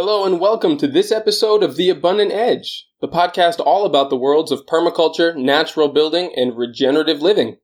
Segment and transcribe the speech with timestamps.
[0.00, 4.16] Hello and welcome to this episode of The Abundant Edge, the podcast all about the
[4.16, 7.56] worlds of permaculture, natural building, and regenerative living.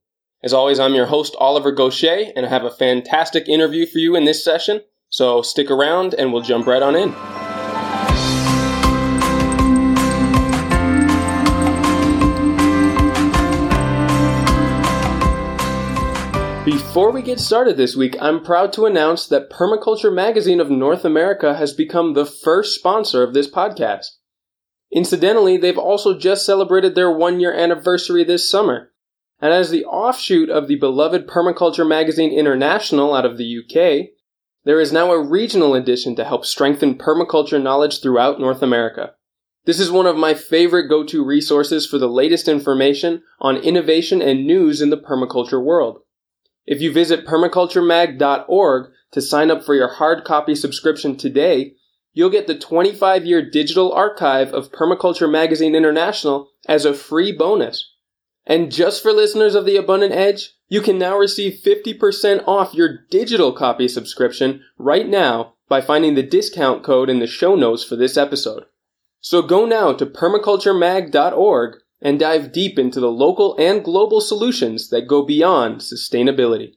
[0.43, 4.17] As always, I'm your host, Oliver Goshey, and I have a fantastic interview for you
[4.17, 7.44] in this session, so stick around and we'll jump right on in.
[16.95, 21.03] Before we get started this week, I'm proud to announce that Permaculture Magazine of North
[21.03, 24.11] America has become the first sponsor of this podcast.
[24.93, 28.93] Incidentally, they've also just celebrated their one year anniversary this summer.
[29.41, 34.11] And as the offshoot of the beloved Permaculture Magazine International out of the UK,
[34.63, 39.15] there is now a regional edition to help strengthen permaculture knowledge throughout North America.
[39.65, 44.21] This is one of my favorite go to resources for the latest information on innovation
[44.21, 45.99] and news in the permaculture world.
[46.65, 51.73] If you visit permaculturemag.org to sign up for your hard copy subscription today,
[52.13, 57.93] you'll get the 25 year digital archive of Permaculture Magazine International as a free bonus.
[58.47, 62.99] And just for listeners of The Abundant Edge, you can now receive 50% off your
[63.09, 67.95] digital copy subscription right now by finding the discount code in the show notes for
[67.95, 68.65] this episode.
[69.19, 75.07] So go now to permaculturemag.org and dive deep into the local and global solutions that
[75.07, 76.73] go beyond sustainability.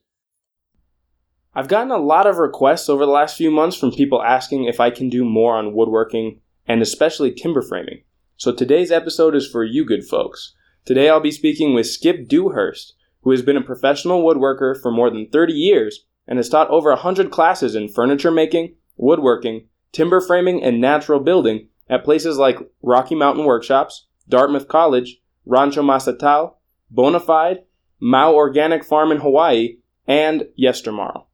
[1.55, 4.81] I've gotten a lot of requests over the last few months from people asking if
[4.81, 8.05] I can do more on woodworking and especially timber framing.
[8.39, 10.55] So today's episode is for you good folks.
[10.87, 15.11] Today I'll be speaking with Skip Dewhirst, who has been a professional woodworker for more
[15.11, 20.65] than 30 years and has taught over 100 classes in furniture making, woodworking, timber framing,
[20.65, 26.55] and natural building at places like Rocky Mountain Workshops, Dartmouth College, Rancho Mastatal,
[26.95, 27.63] Bonafide,
[28.01, 31.25] Mao Organic Farm in Hawaii, and Yestermorrow.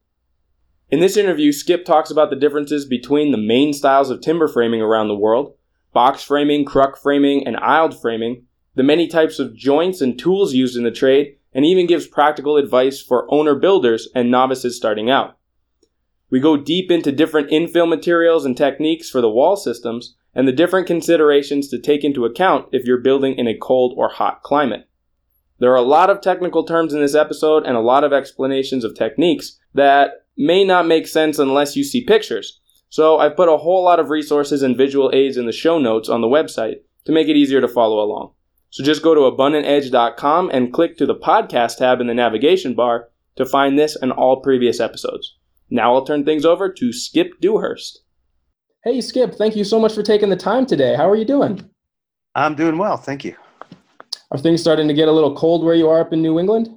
[0.90, 4.80] In this interview, Skip talks about the differences between the main styles of timber framing
[4.80, 5.54] around the world
[5.92, 10.76] box framing, cruck framing, and aisled framing, the many types of joints and tools used
[10.76, 15.38] in the trade, and even gives practical advice for owner builders and novices starting out.
[16.30, 20.52] We go deep into different infill materials and techniques for the wall systems, and the
[20.52, 24.88] different considerations to take into account if you're building in a cold or hot climate.
[25.60, 28.84] There are a lot of technical terms in this episode and a lot of explanations
[28.84, 32.60] of techniques that may not make sense unless you see pictures.
[32.88, 36.08] So I've put a whole lot of resources and visual aids in the show notes
[36.08, 38.32] on the website to make it easier to follow along.
[38.70, 43.08] So just go to abundantedge.com and click to the podcast tab in the navigation bar
[43.36, 45.36] to find this and all previous episodes.
[45.70, 47.98] Now I'll turn things over to Skip Dewhirst.
[48.84, 50.94] Hey, Skip, thank you so much for taking the time today.
[50.94, 51.70] How are you doing?
[52.34, 53.34] I'm doing well, thank you.
[54.30, 56.68] Are things starting to get a little cold where you are up in New England?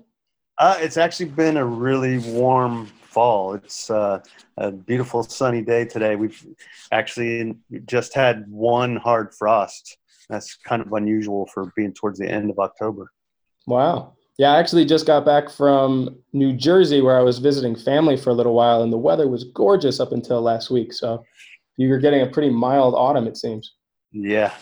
[0.58, 3.56] Uh, it's actually been a really warm fall.
[3.56, 4.22] It's uh,
[4.56, 6.16] a beautiful sunny day today.
[6.16, 6.42] We've
[6.94, 9.98] actually just had one hard frost.
[10.30, 13.12] That's kind of unusual for being towards the end of October.
[13.66, 14.14] Wow.
[14.38, 18.30] Yeah, I actually just got back from New Jersey where I was visiting family for
[18.30, 20.94] a little while, and the weather was gorgeous up until last week.
[20.94, 21.26] So
[21.78, 23.74] you're getting a pretty mild autumn, it seems.
[24.12, 24.54] Yeah.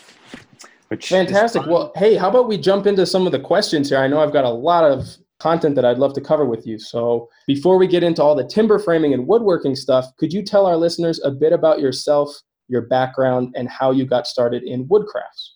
[0.88, 1.66] Which Fantastic.
[1.66, 3.98] Well, hey, how about we jump into some of the questions here?
[3.98, 5.04] I know I've got a lot of
[5.40, 6.78] content that I'd love to cover with you.
[6.78, 10.66] So before we get into all the timber framing and woodworking stuff, could you tell
[10.66, 12.34] our listeners a bit about yourself,
[12.68, 15.54] your background, and how you got started in woodcrafts?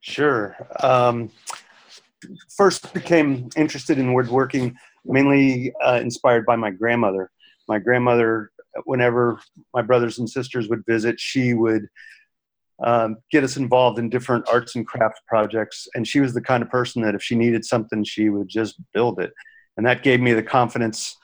[0.00, 0.56] Sure.
[0.80, 1.30] Um,
[2.56, 7.30] first became interested in woodworking mainly uh, inspired by my grandmother.
[7.68, 8.50] My grandmother
[8.84, 9.40] whenever
[9.74, 11.88] my brothers and sisters would visit, she would
[12.84, 15.86] um, get us involved in different arts and crafts projects.
[15.94, 18.76] And she was the kind of person that if she needed something, she would just
[18.92, 19.32] build it.
[19.76, 21.16] And that gave me the confidence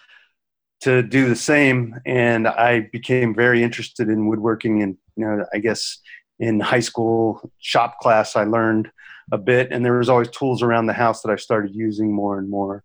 [0.82, 1.96] to do the same.
[2.06, 4.82] And I became very interested in woodworking.
[4.82, 5.98] And, you know, I guess
[6.38, 8.90] in high school shop class, I learned
[9.32, 9.68] a bit.
[9.72, 12.84] And there was always tools around the house that I started using more and more.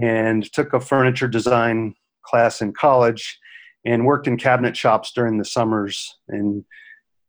[0.00, 3.38] And took a furniture design class in college
[3.84, 6.64] and worked in cabinet shops during the summers in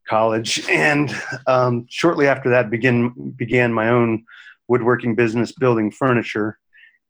[0.07, 0.61] college.
[0.69, 1.15] And
[1.47, 4.25] um, shortly after that, begin began my own
[4.67, 6.57] woodworking business, building furniture,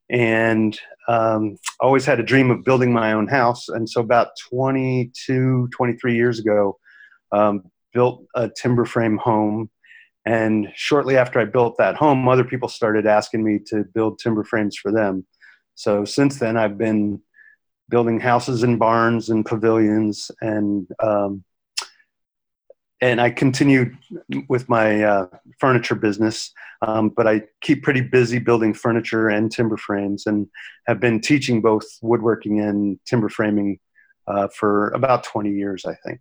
[0.10, 3.69] and um, always had a dream of building my own house.
[3.69, 6.78] And so, about 22, 23 years ago,
[7.31, 7.63] um,
[7.94, 9.69] built a timber frame home.
[10.25, 14.44] And shortly after I built that home, other people started asking me to build timber
[14.44, 15.25] frames for them.
[15.75, 17.22] So since then, I've been
[17.94, 21.44] building houses and barns and pavilions and um,
[23.01, 23.95] and I continued
[24.50, 25.28] with my uh,
[25.60, 26.51] furniture business,
[26.81, 30.48] um, but I keep pretty busy building furniture and timber frames, and
[30.88, 33.78] have been teaching both woodworking and timber framing
[34.25, 36.19] uh, for about 20 years, I think.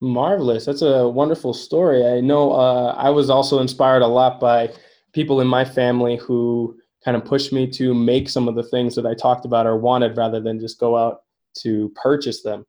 [0.00, 0.64] Marvelous.
[0.64, 2.04] That's a wonderful story.
[2.04, 4.72] I know uh, I was also inspired a lot by
[5.12, 8.94] people in my family who kind of pushed me to make some of the things
[8.94, 11.22] that I talked about or wanted rather than just go out
[11.58, 12.64] to purchase them.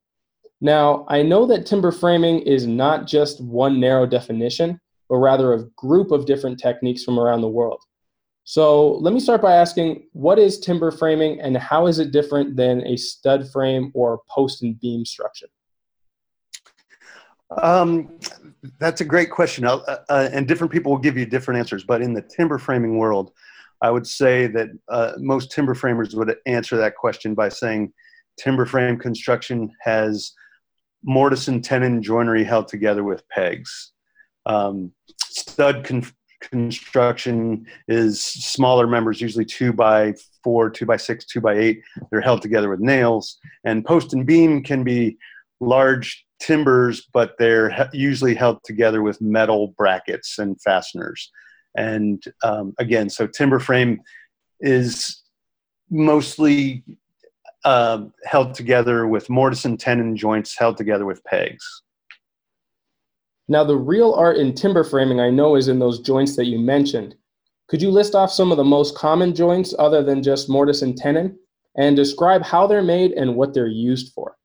[0.62, 4.80] Now, I know that timber framing is not just one narrow definition,
[5.10, 7.82] but rather a group of different techniques from around the world.
[8.44, 12.56] So let me start by asking what is timber framing and how is it different
[12.56, 15.48] than a stud frame or post and beam structure?
[17.58, 18.20] Um,
[18.80, 19.66] that's a great question.
[19.66, 19.80] Uh,
[20.10, 21.84] uh, and different people will give you different answers.
[21.84, 23.32] But in the timber framing world,
[23.86, 27.94] I would say that uh, most timber framers would answer that question by saying
[28.36, 30.34] timber frame construction has
[31.04, 33.92] mortise and tenon joinery held together with pegs.
[34.48, 34.92] Um,
[35.24, 36.12] stud con-
[36.42, 41.84] construction is smaller members, usually two by four, two by six, two by eight.
[42.10, 43.38] They're held together with nails.
[43.66, 45.20] And post and beam can be
[45.60, 51.30] large timbers, but they're usually held together with metal brackets and fasteners.
[51.78, 54.02] And um, again, so timber frame
[54.62, 55.24] is
[55.90, 56.84] mostly
[57.64, 61.66] uh, held together with mortise and tenon joints held together with pegs.
[63.48, 66.58] Now, the real art in timber framing I know is in those joints that you
[66.58, 67.16] mentioned.
[67.68, 70.96] Could you list off some of the most common joints other than just mortise and
[70.96, 71.38] tenon
[71.76, 74.38] and describe how they're made and what they're used for?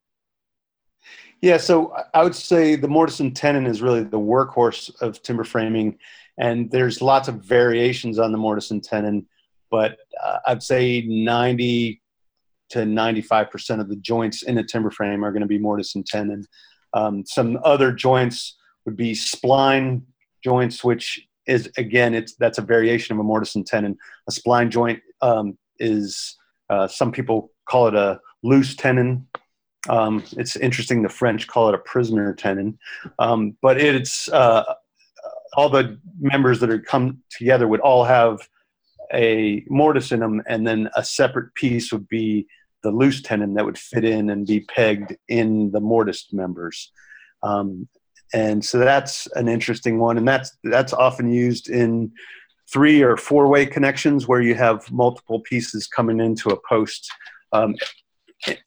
[1.42, 5.44] Yeah, so I would say the mortise and tenon is really the workhorse of timber
[5.44, 5.98] framing,
[6.40, 9.26] and there's lots of variations on the mortise and tenon,
[9.70, 12.00] but uh, I'd say 90
[12.70, 16.06] to 95% of the joints in a timber frame are going to be mortise and
[16.06, 16.44] tenon.
[16.94, 18.56] Um, some other joints
[18.87, 20.02] would be spline
[20.42, 23.98] joints, which is again, it's that's a variation of a mortise and tenon.
[24.28, 26.37] A spline joint um, is
[26.70, 29.26] uh, some people call it a loose tenon
[29.88, 32.78] um, it's interesting the French call it a prisoner tenon,
[33.19, 34.64] um, but it's uh,
[35.55, 38.49] all the members that are come together would all have
[39.12, 42.47] a mortise in them, and then a separate piece would be
[42.82, 46.93] the loose tenon that would fit in and be pegged in the mortise members.
[47.43, 47.88] Um,
[48.32, 52.12] and so that's an interesting one, and that's that's often used in
[52.73, 57.11] three or four way connections where you have multiple pieces coming into a post.
[57.52, 57.75] Um,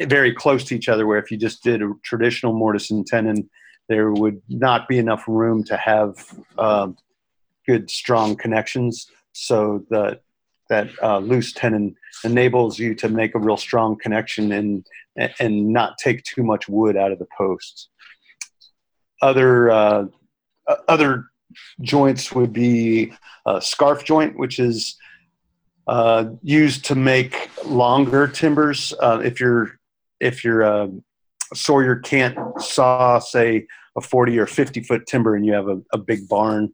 [0.02, 1.08] very close to each other.
[1.08, 3.50] Where if you just did a traditional mortise and tenon,
[3.90, 6.26] there would not be enough room to have
[6.58, 6.90] uh,
[7.66, 9.08] good strong connections.
[9.34, 10.20] So the
[10.70, 14.86] that uh, loose tenon enables you to make a real strong connection and
[15.40, 17.90] and not take too much wood out of the posts.
[19.22, 20.06] Other uh,
[20.88, 21.26] other
[21.82, 23.14] joints would be
[23.46, 24.98] a scarf joint, which is
[25.88, 28.94] uh, used to make longer timbers.
[29.00, 29.80] Uh, if you're
[30.20, 31.04] if you're um,
[31.54, 35.98] sawyer can't saw say a 40 or 50 foot timber and you have a, a
[35.98, 36.74] big barn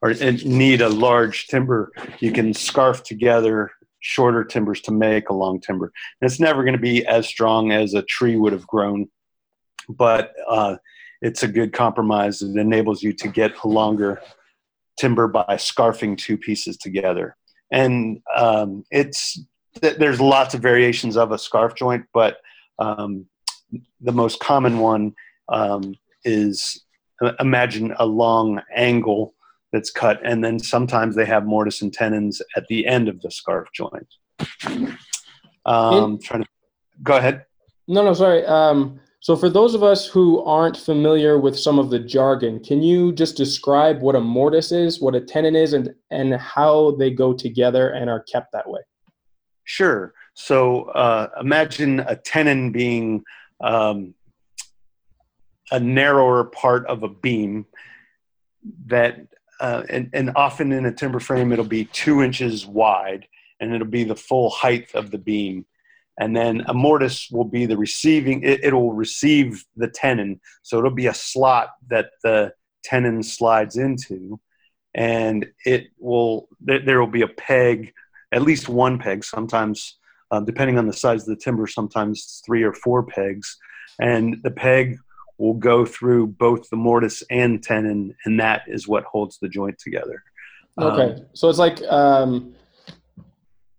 [0.00, 1.90] or need a large timber,
[2.20, 5.92] you can scarf together shorter timbers to make a long timber.
[6.20, 9.08] And it's never going to be as strong as a tree would have grown,
[9.88, 10.76] but uh,
[11.20, 12.42] it's a good compromise.
[12.42, 14.22] It enables you to get a longer
[14.96, 17.36] timber by scarfing two pieces together
[17.70, 19.40] and um, it's
[19.80, 22.38] there's lots of variations of a scarf joint, but
[22.78, 23.26] um,
[24.00, 25.14] the most common one
[25.48, 25.94] um,
[26.24, 26.84] is
[27.22, 29.34] uh, imagine a long angle
[29.72, 33.30] that's cut, and then sometimes they have mortise and tenons at the end of the
[33.30, 34.08] scarf joint.
[35.66, 36.48] Um, trying to
[37.02, 37.44] go ahead.
[37.86, 38.44] No, no, sorry.
[38.46, 42.82] Um, so, for those of us who aren't familiar with some of the jargon, can
[42.82, 47.10] you just describe what a mortise is, what a tenon is, and, and how they
[47.10, 48.80] go together and are kept that way?
[49.64, 50.14] Sure.
[50.34, 53.24] So, uh, imagine a tenon being
[53.60, 54.14] um,
[55.70, 57.66] a narrower part of a beam
[58.86, 59.18] that,
[59.60, 63.26] uh, and, and often in a timber frame, it'll be two inches wide
[63.60, 65.66] and it'll be the full height of the beam.
[66.20, 70.40] And then a mortise will be the receiving it, will receive the tenon.
[70.62, 74.40] So it'll be a slot that the tenon slides into
[74.94, 77.92] and it will there, will be a peg
[78.32, 79.98] at least one peg sometimes
[80.30, 83.56] um, depending on the size of the timber sometimes three or four pegs.
[84.00, 84.98] And the peg
[85.38, 89.78] will go through both the mortise and tenon and that is what holds the joint
[89.78, 90.22] together.
[90.80, 91.14] Okay.
[91.14, 92.54] Um, so it's like um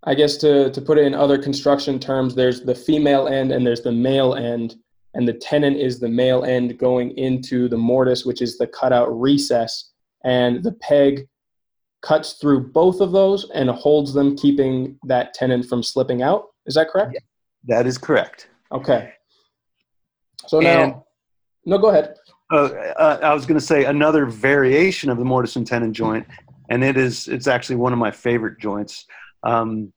[0.04, 3.68] I guess to, to put it in other construction terms, there's the female end and
[3.68, 4.76] there's the male end,
[5.14, 9.08] and the tenon is the male end going into the mortise, which is the cutout
[9.08, 9.92] recess,
[10.24, 11.28] and the peg
[12.02, 16.48] cuts through both of those and holds them, keeping that tenon from slipping out.
[16.66, 17.14] Is that correct?
[17.14, 18.50] Yeah, that is correct.
[18.72, 19.14] Okay.
[20.48, 20.96] So now, and,
[21.66, 22.16] No, go ahead.
[22.52, 26.26] Uh, uh, I was going to say another variation of the mortise and tenon joint,
[26.70, 29.06] and it is it's actually one of my favorite joints.
[29.44, 29.94] Um,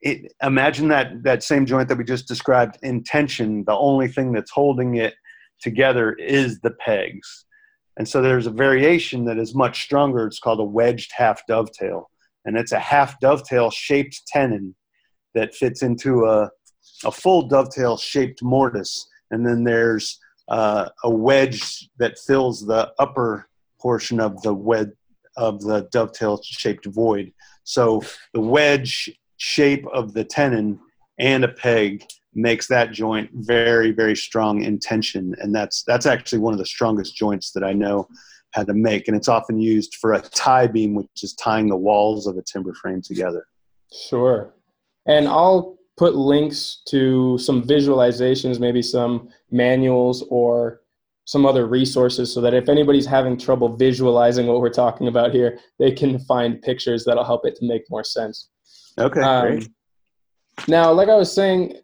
[0.00, 3.64] it, imagine that that same joint that we just described in tension.
[3.66, 5.14] The only thing that's holding it
[5.60, 7.45] together is the pegs,
[7.96, 10.26] and so there's a variation that is much stronger.
[10.26, 12.10] It's called a wedged half dovetail,
[12.44, 14.74] and it's a half dovetail shaped tenon
[15.34, 16.50] that fits into a
[17.04, 23.48] a full dovetail shaped mortise, and then there's uh, a wedge that fills the upper
[23.80, 24.90] portion of the wedge
[25.36, 27.32] of the dovetail shaped void.
[27.64, 30.78] So the wedge shape of the tenon
[31.18, 32.04] and a peg
[32.36, 36.66] makes that joint very very strong in tension and that's that's actually one of the
[36.66, 38.06] strongest joints that i know
[38.52, 41.76] how to make and it's often used for a tie beam which is tying the
[41.76, 43.46] walls of a timber frame together
[43.92, 44.54] sure
[45.06, 50.82] and i'll put links to some visualizations, maybe some manuals or
[51.24, 55.58] some other resources so that if anybody's having trouble visualizing what we're talking about here,
[55.78, 58.50] they can find pictures that'll help it to make more sense.
[58.98, 59.68] Okay, um, great.
[60.68, 61.76] Now, like I was saying,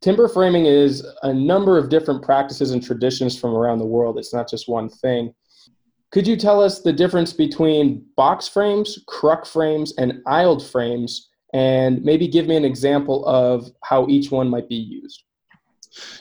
[0.00, 4.18] timber framing is a number of different practices and traditions from around the world.
[4.18, 5.34] It's not just one thing.
[6.10, 12.04] Could you tell us the difference between box frames, cruck frames, and aisled frames and
[12.04, 15.24] maybe give me an example of how each one might be used.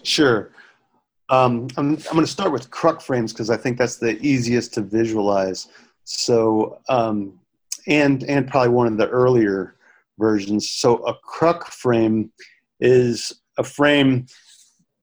[0.03, 0.51] Sure.
[1.29, 4.73] Um, I'm, I'm going to start with cruck frames because I think that's the easiest
[4.75, 5.67] to visualize.
[6.05, 7.39] So, um,
[7.87, 9.75] and and probably one of the earlier
[10.17, 10.69] versions.
[10.69, 12.31] So, a cruck frame
[12.79, 14.25] is a frame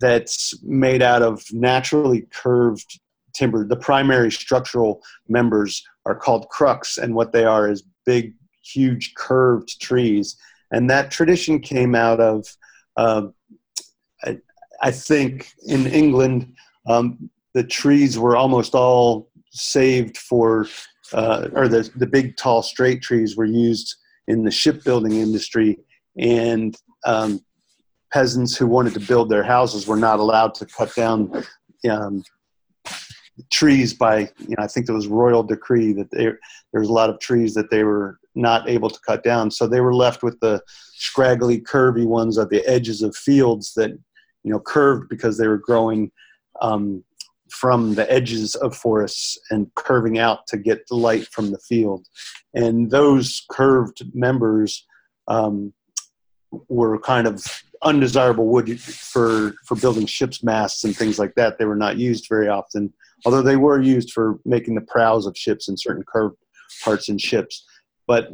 [0.00, 3.00] that's made out of naturally curved
[3.34, 3.66] timber.
[3.66, 9.80] The primary structural members are called crucks, and what they are is big huge curved
[9.80, 10.36] trees.
[10.70, 12.46] And that tradition came out of,
[12.96, 13.28] uh,
[14.24, 14.38] I,
[14.82, 16.54] I, think, in England,
[16.86, 20.66] um, the trees were almost all saved for,
[21.12, 23.94] uh, or the, the big, tall, straight trees were used
[24.26, 25.78] in the shipbuilding industry.
[26.18, 27.44] And um,
[28.14, 31.44] peasants who wanted to build their houses were not allowed to cut down
[31.90, 32.22] um,
[33.50, 36.38] trees by you know I think there was royal decree that there
[36.72, 39.50] there was a lot of trees that they were not able to cut down.
[39.50, 40.60] So they were left with the
[40.94, 43.90] scraggly, curvy ones at the edges of fields that,
[44.42, 46.10] you know, curved because they were growing
[46.60, 47.04] um,
[47.50, 52.06] from the edges of forests and curving out to get the light from the field.
[52.54, 54.84] And those curved members
[55.28, 55.72] um,
[56.68, 57.44] were kind of
[57.84, 61.58] undesirable wood for, for building ships' masts and things like that.
[61.58, 62.92] They were not used very often,
[63.24, 66.36] although they were used for making the prows of ships and certain curved
[66.82, 67.64] parts in ships.
[68.06, 68.30] But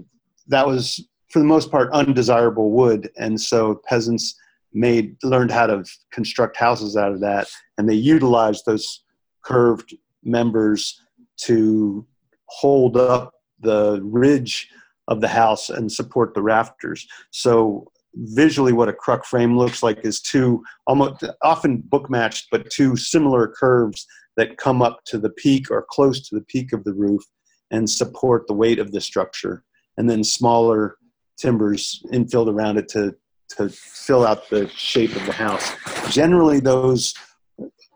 [0.49, 3.11] that was for the most part undesirable wood.
[3.17, 4.37] And so peasants
[4.73, 7.49] made learned how to construct houses out of that
[7.81, 9.03] and they utilized those
[9.43, 11.01] curved members
[11.35, 12.07] to
[12.47, 14.69] hold up the ridge
[15.09, 17.09] of the house and support the rafters.
[17.31, 22.69] So visually what a cruck frame looks like is two almost often book matched but
[22.71, 26.83] two similar curves that come up to the peak or close to the peak of
[26.85, 27.23] the roof
[27.71, 29.65] and support the weight of the structure,
[29.97, 30.97] and then smaller
[31.39, 33.15] timbers infilled around it to
[33.57, 35.73] to fill out the shape of the house.
[36.09, 37.15] Generally, those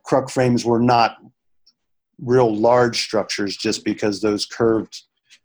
[0.04, 1.16] cruck frames were not
[2.20, 5.02] real large structures, just because those curved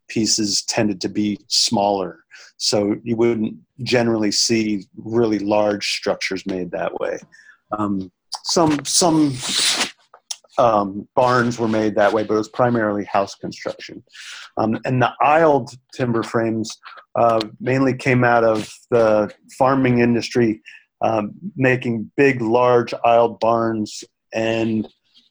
[0.09, 2.19] pieces tended to be smaller.
[2.57, 7.19] So you wouldn't generally see really large structures made that way.
[7.77, 8.11] Um,
[8.43, 9.33] some some
[10.59, 14.03] um, barns were made that way, but it was primarily house construction.
[14.57, 16.77] Um, and the aisled timber frames
[17.15, 20.61] uh, mainly came out of the farming industry,
[21.01, 24.03] um, making big, large aisled barns.
[24.33, 24.87] And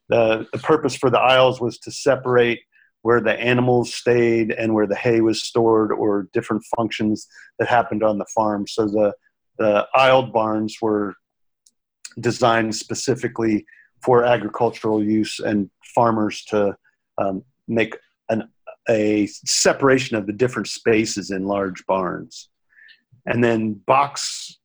[0.09, 2.61] the, the purpose for the aisles was to separate
[3.03, 7.27] where the animals stayed and where the hay was stored or different functions
[7.59, 8.67] that happened on the farm.
[8.67, 9.13] So the,
[9.59, 11.15] the aisled barns were
[12.21, 13.65] designed specifically
[14.03, 16.77] for agricultural use and farmers to
[17.19, 17.97] um, make
[18.29, 18.49] an,
[18.89, 22.49] a separation of the different spaces in large barns.
[23.27, 24.59] And then box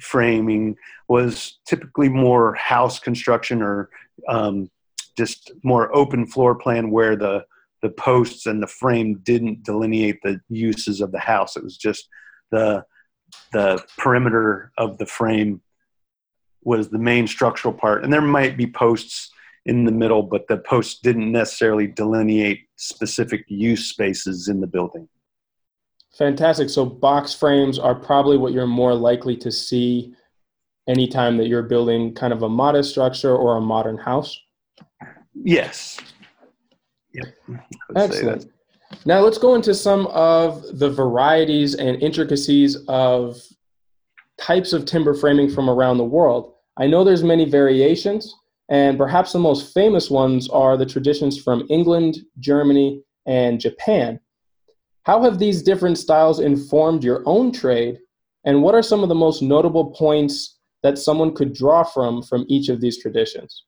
[0.00, 0.76] framing
[1.08, 3.90] was typically more house construction or
[4.28, 4.70] um,
[5.16, 7.44] just more open floor plan where the
[7.82, 11.56] the posts and the frame didn't delineate the uses of the house.
[11.56, 12.08] It was just
[12.50, 12.84] the
[13.52, 15.60] the perimeter of the frame
[16.62, 19.30] was the main structural part, and there might be posts
[19.66, 25.08] in the middle, but the posts didn't necessarily delineate specific use spaces in the building.
[26.16, 26.68] Fantastic.
[26.70, 30.14] So box frames are probably what you're more likely to see
[30.88, 34.38] anytime that you're building kind of a modest structure or a modern house.
[35.34, 35.98] Yes.
[37.12, 37.26] Yep.
[37.96, 38.46] Excellent.
[39.04, 43.40] Now let's go into some of the varieties and intricacies of
[44.38, 46.54] types of timber framing from around the world.
[46.76, 48.34] I know there's many variations,
[48.68, 54.18] and perhaps the most famous ones are the traditions from England, Germany, and Japan.
[55.04, 57.98] How have these different styles informed your own trade,
[58.44, 62.46] and what are some of the most notable points that someone could draw from from
[62.48, 63.64] each of these traditions?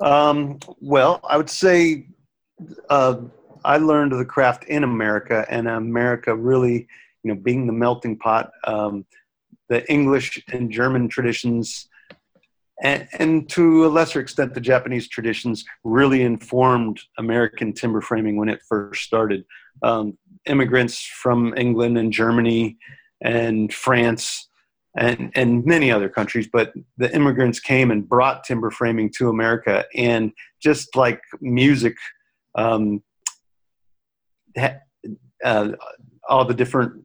[0.00, 2.06] Um, well, I would say
[2.90, 3.16] uh,
[3.64, 6.86] I learned the craft in America, and America really,
[7.22, 9.06] you know, being the melting pot, um,
[9.68, 11.88] the English and German traditions,
[12.82, 18.48] and, and, to a lesser extent, the Japanese traditions really informed American timber framing when
[18.48, 19.44] it first started.
[19.82, 22.76] Um, immigrants from England and Germany
[23.22, 24.48] and France
[24.96, 29.84] and, and many other countries, but the immigrants came and brought timber framing to America.
[29.94, 30.32] And
[30.62, 31.96] just like music,
[32.54, 33.02] um,
[35.44, 35.72] uh,
[36.28, 37.04] all the different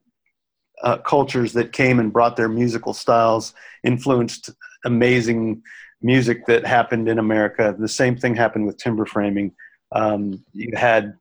[0.84, 3.54] uh, cultures that came and brought their musical styles
[3.84, 4.52] influenced
[4.86, 5.62] amazing
[6.02, 7.76] music that happened in America.
[7.78, 9.52] The same thing happened with timber framing.
[9.92, 11.16] Um, you had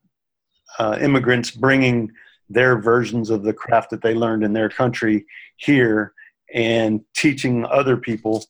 [0.79, 2.13] uh, immigrants bringing
[2.51, 6.13] their versions of the craft that they learned in their country here
[6.55, 8.45] and teaching other people.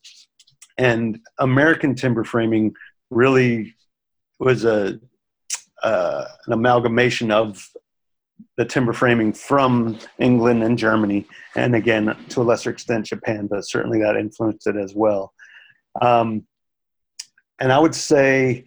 [0.77, 2.73] And American timber framing
[3.09, 3.75] really
[4.39, 4.99] was a
[5.83, 7.65] uh, an amalgamation of
[8.57, 11.25] the timber framing from England and Germany,
[11.55, 15.33] and again to a lesser extent Japan, but certainly that influenced it as well.
[16.01, 16.45] Um,
[17.59, 18.65] and I would say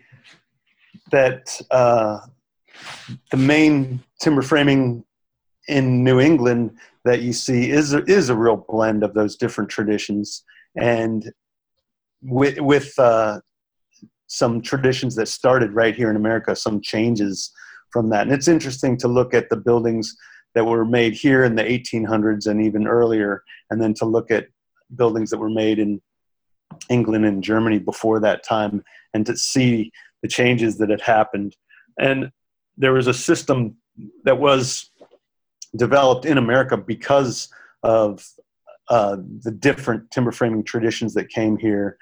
[1.10, 2.20] that uh,
[3.30, 5.04] the main timber framing
[5.72, 9.70] in New England that you see is a, is a real blend of those different
[9.70, 10.44] traditions,
[10.76, 11.32] and
[12.22, 13.40] with with uh,
[14.26, 17.52] some traditions that started right here in America, some changes
[17.90, 18.22] from that.
[18.22, 20.16] And it's interesting to look at the buildings
[20.54, 24.46] that were made here in the 1800s and even earlier, and then to look at
[24.96, 26.00] buildings that were made in
[26.88, 28.82] England and Germany before that time,
[29.14, 29.90] and to see
[30.22, 31.56] the changes that had happened.
[31.98, 32.30] And
[32.76, 33.76] there was a system
[34.24, 34.90] that was
[35.76, 37.48] developed in America because
[37.82, 38.24] of
[38.88, 41.96] uh, the different timber framing traditions that came here.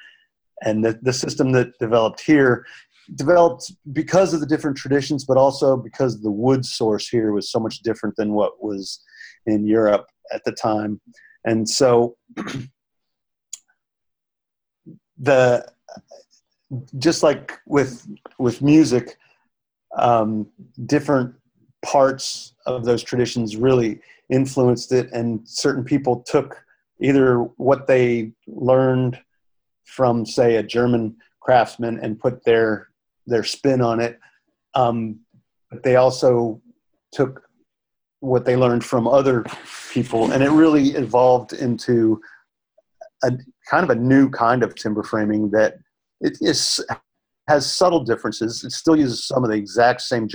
[0.62, 2.66] And the, the system that developed here
[3.14, 7.58] developed because of the different traditions, but also because the wood source here was so
[7.58, 9.02] much different than what was
[9.46, 11.00] in Europe at the time.
[11.44, 12.16] And so
[15.18, 15.66] the
[16.98, 18.06] just like with
[18.38, 19.16] with music,
[19.96, 20.46] um,
[20.86, 21.34] different
[21.82, 26.62] parts of those traditions really influenced it, and certain people took
[27.00, 29.18] either what they learned
[29.84, 32.88] from, say, a German craftsman and put their
[33.26, 34.18] their spin on it.
[34.74, 35.20] Um,
[35.70, 36.60] but they also
[37.12, 37.42] took
[38.20, 39.44] what they learned from other
[39.92, 42.20] people, and it really evolved into
[43.24, 43.32] a
[43.68, 45.78] kind of a new kind of timber framing that
[46.20, 46.84] it is
[47.48, 48.62] has subtle differences.
[48.64, 50.28] It still uses some of the exact same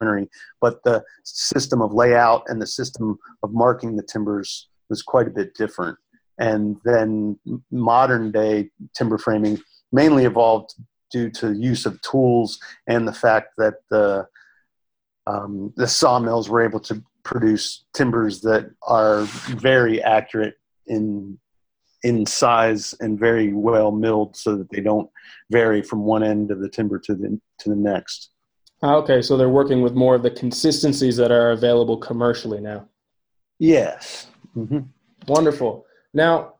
[0.00, 0.28] joinery
[0.60, 5.30] but the system of layout and the system of marking the timbers was quite a
[5.30, 5.96] bit different.
[6.38, 7.38] And then
[7.70, 9.58] modern day timber framing
[9.92, 10.74] mainly evolved
[11.10, 14.26] due to use of tools and the fact that the
[15.26, 20.54] um, the sawmills were able to produce timbers that are very accurate
[20.86, 21.38] in
[22.02, 25.10] in size and very well milled so that they don't
[25.50, 28.30] vary from one end of the timber to the to the next.
[28.82, 32.88] Ah, okay, so they're working with more of the consistencies that are available commercially now.
[33.58, 34.28] Yes.
[34.56, 34.80] Mm-hmm.
[35.28, 35.84] Wonderful.
[36.14, 36.54] Now,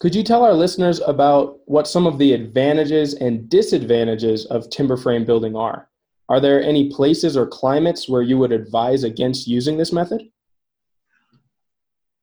[0.00, 4.96] could you tell our listeners about what some of the advantages and disadvantages of timber
[4.96, 5.88] frame building are?
[6.28, 10.28] Are there any places or climates where you would advise against using this method?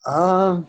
[0.05, 0.67] Um,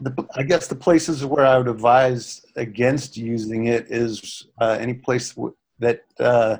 [0.00, 4.94] the, I guess the places where I would advise against using it is uh, any
[4.94, 6.56] place w- that uh,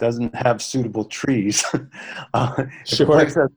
[0.00, 1.64] doesn't have suitable trees.
[2.34, 3.18] uh, sure.
[3.18, 3.48] Has, has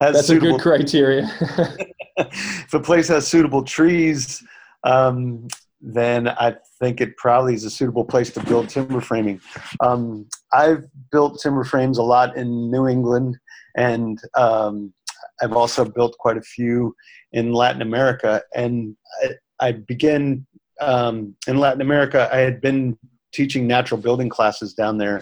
[0.00, 1.30] That's suitable, a good criteria.
[2.16, 4.42] if a place has suitable trees,
[4.84, 5.48] um,
[5.80, 9.40] then I think it probably is a suitable place to build timber framing.
[9.80, 13.36] Um, I've built timber frames a lot in New England,
[13.76, 14.94] and um,
[15.42, 16.94] I've also built quite a few
[17.32, 18.42] in Latin America.
[18.54, 20.46] And I, I began
[20.80, 22.30] um, in Latin America.
[22.32, 22.96] I had been
[23.32, 25.20] teaching natural building classes down there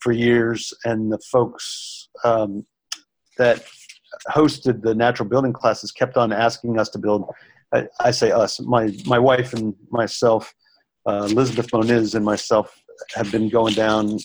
[0.00, 2.64] for years, and the folks um,
[3.38, 3.64] that
[4.28, 7.24] hosted the natural building classes kept on asking us to build.
[7.72, 10.52] I, I say us, my my wife and myself
[11.06, 12.82] uh, Elizabeth Moniz and myself
[13.14, 14.18] have been going down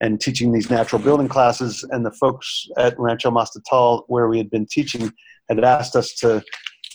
[0.00, 4.50] and teaching these natural building classes, and the folks at Rancho Mastatal, where we had
[4.50, 5.10] been teaching,
[5.48, 6.42] had asked us to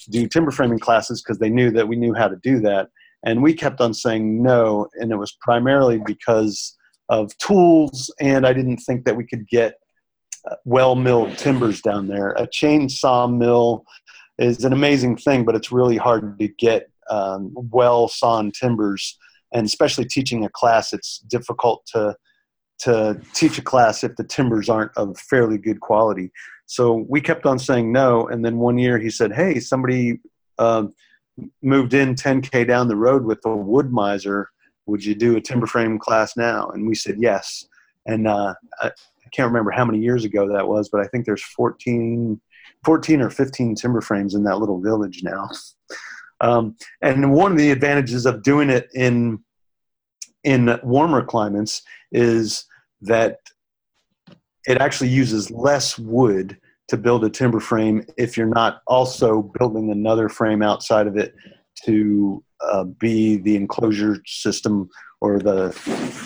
[0.10, 2.90] do timber framing classes because they knew that we knew how to do that.
[3.24, 6.78] And we kept on saying no, and it was primarily because
[7.10, 9.76] of tools, and I didn't think that we could get
[10.50, 12.32] uh, well milled timbers down there.
[12.32, 13.86] A chainsaw mill
[14.38, 19.18] is an amazing thing, but it's really hard to get um, well sawn timbers.
[19.54, 22.16] And especially teaching a class, it's difficult to
[22.80, 26.32] to teach a class if the timbers aren't of fairly good quality.
[26.66, 28.28] So we kept on saying no.
[28.28, 30.20] And then one year he said, Hey, somebody
[30.60, 30.94] um,
[31.62, 34.46] moved in 10K down the road with a Wood-Mizer.
[34.90, 36.70] Would you do a timber frame class now?
[36.70, 37.66] And we said yes.
[38.06, 38.92] And uh, I,
[39.32, 42.42] can't remember how many years ago that was, but I think there's 14,
[42.84, 45.48] 14 or 15 timber frames in that little village now.
[46.42, 49.44] Um, and one of the advantages of doing it in
[50.44, 52.66] in warmer climates is
[53.02, 53.38] that
[54.66, 59.92] it actually uses less wood to build a timber frame if you're not also building
[59.92, 61.36] another frame outside of it
[61.86, 64.90] to uh, be the enclosure system
[65.22, 65.70] or the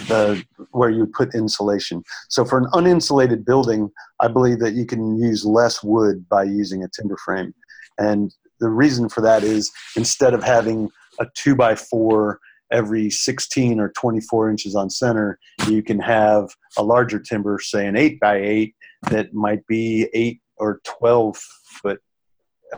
[0.07, 2.03] the where you put insulation.
[2.29, 3.89] So for an uninsulated building,
[4.19, 7.53] I believe that you can use less wood by using a timber frame,
[7.97, 10.89] and the reason for that is instead of having
[11.19, 12.39] a two by four
[12.71, 15.39] every 16 or 24 inches on center,
[15.69, 18.75] you can have a larger timber, say an 8 by 8
[19.11, 21.37] that might be 8 or 12
[21.81, 22.01] foot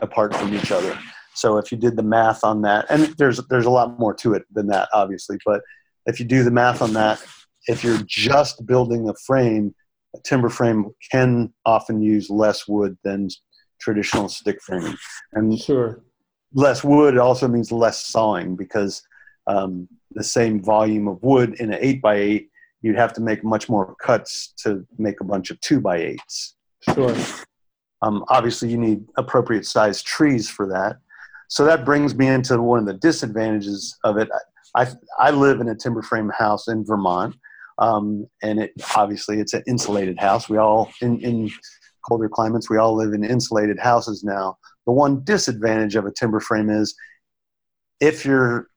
[0.02, 0.96] apart from each other.
[1.36, 4.34] So if you did the math on that, and there's there's a lot more to
[4.34, 5.60] it than that, obviously, but
[6.06, 7.22] if you do the math on that,
[7.66, 9.74] if you're just building a frame,
[10.14, 13.28] a timber frame can often use less wood than
[13.80, 14.96] traditional stick framing.
[15.32, 16.02] And sure.
[16.54, 19.02] less wood also means less sawing because
[19.46, 22.50] um, the same volume of wood in an eight by eight,
[22.82, 26.56] you'd have to make much more cuts to make a bunch of two by eights.
[26.94, 27.16] Sure.
[28.02, 30.96] Um, obviously, you need appropriate sized trees for that.
[31.48, 34.28] So that brings me into one of the disadvantages of it.
[34.74, 37.36] I, I live in a timber frame house in Vermont,
[37.78, 40.48] um, and it obviously it's an insulated house.
[40.48, 41.50] We all in, in
[42.06, 44.56] colder climates we all live in insulated houses now.
[44.86, 46.94] The one disadvantage of a timber frame is
[48.00, 48.68] if you're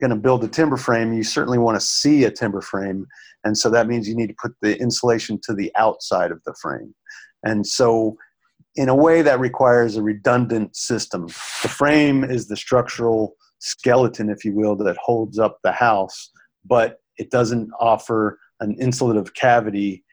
[0.00, 3.06] going to build a timber frame, you certainly want to see a timber frame.
[3.44, 6.54] And so that means you need to put the insulation to the outside of the
[6.60, 6.94] frame.
[7.42, 8.16] And so,
[8.76, 11.26] in a way, that requires a redundant system.
[11.26, 16.30] The frame is the structural skeleton, if you will, that holds up the house,
[16.64, 20.04] but it doesn't offer an insulative cavity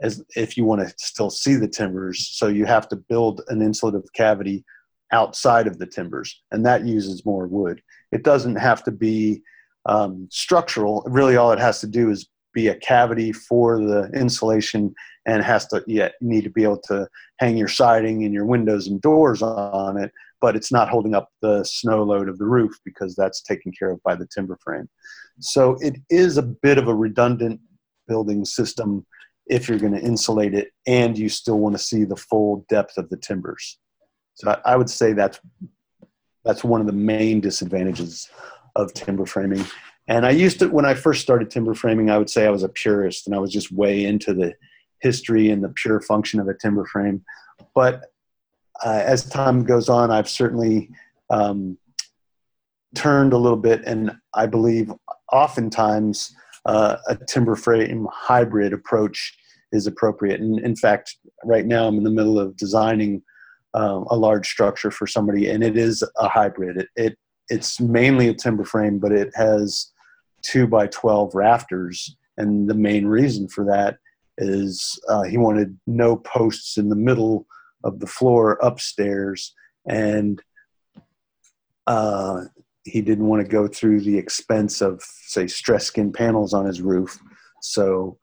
[0.00, 2.28] as if you want to still see the timbers.
[2.32, 4.64] So you have to build an insulative cavity
[5.12, 7.82] outside of the timbers, and that uses more wood.
[8.12, 9.42] It doesn't have to be
[9.86, 11.02] um, structural.
[11.06, 14.94] Really, all it has to do is be a cavity for the insulation,
[15.28, 17.06] and has to yeah, need to be able to
[17.38, 20.10] hang your siding and your windows and doors on it.
[20.40, 23.90] But it's not holding up the snow load of the roof because that's taken care
[23.90, 24.88] of by the timber frame.
[25.40, 27.60] So it is a bit of a redundant
[28.06, 29.04] building system
[29.46, 32.96] if you're going to insulate it and you still want to see the full depth
[32.96, 33.78] of the timbers.
[34.34, 35.40] So I, would say that's
[36.44, 38.30] that's one of the main disadvantages
[38.76, 39.64] of timber framing.
[40.06, 42.62] And I used to when I first started timber framing, I would say I was
[42.62, 44.54] a purist and I was just way into the
[45.00, 47.24] history and the pure function of a timber frame.
[47.74, 48.06] But
[48.84, 50.90] uh, as time goes on, I've certainly
[51.30, 51.78] um,
[52.94, 54.92] turned a little bit, and I believe
[55.32, 56.34] oftentimes
[56.64, 59.36] uh, a timber frame hybrid approach
[59.72, 60.40] is appropriate.
[60.40, 63.22] And in fact, right now I'm in the middle of designing
[63.74, 66.78] um, a large structure for somebody, and it is a hybrid.
[66.78, 67.18] It, it
[67.50, 69.92] it's mainly a timber frame, but it has
[70.42, 73.98] two by twelve rafters, and the main reason for that
[74.38, 77.46] is uh, he wanted no posts in the middle
[77.84, 79.54] of the floor upstairs,
[79.88, 80.42] and
[81.86, 82.44] uh,
[82.84, 86.80] he didn't want to go through the expense of say stress skin panels on his
[86.80, 87.18] roof.
[87.62, 88.18] So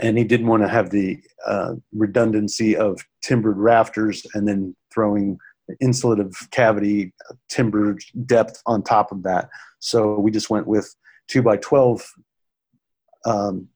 [0.00, 5.38] and he didn't want to have the uh, redundancy of timbered rafters and then throwing
[5.82, 7.12] insulative cavity
[7.48, 9.48] timber depth on top of that.
[9.80, 10.94] So we just went with
[11.28, 12.06] two by twelve,
[13.24, 13.68] um,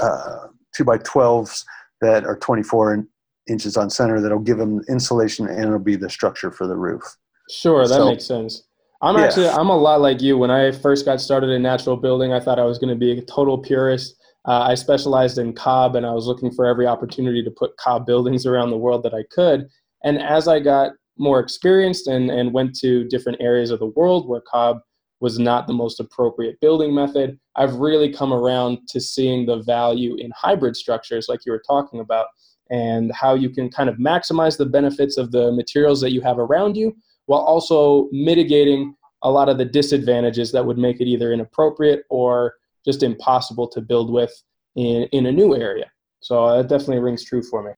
[0.00, 1.64] uh, two by twelves
[2.00, 3.06] that are twenty four
[3.48, 4.20] inches on center.
[4.20, 7.02] That'll give them insulation and it'll be the structure for the roof.
[7.50, 8.64] Sure, that so, makes sense.
[9.02, 9.24] I'm yeah.
[9.24, 10.38] actually I'm a lot like you.
[10.38, 13.18] When I first got started in natural building, I thought I was going to be
[13.18, 17.42] a total purist uh, I specialized in cob and I was looking for every opportunity
[17.42, 19.68] to put cob buildings around the world that I could.
[20.02, 24.28] And as I got more experienced and, and went to different areas of the world
[24.28, 24.80] where cob
[25.20, 27.38] was not the most appropriate building method.
[27.56, 32.00] I've really come around to seeing the value in hybrid structures, like you were talking
[32.00, 32.26] about,
[32.70, 36.38] and how you can kind of maximize the benefits of the materials that you have
[36.38, 36.94] around you
[37.26, 42.54] while also mitigating a lot of the disadvantages that would make it either inappropriate or
[42.84, 44.32] just impossible to build with
[44.76, 45.90] in, in a new area.
[46.20, 47.72] So uh, that definitely rings true for me.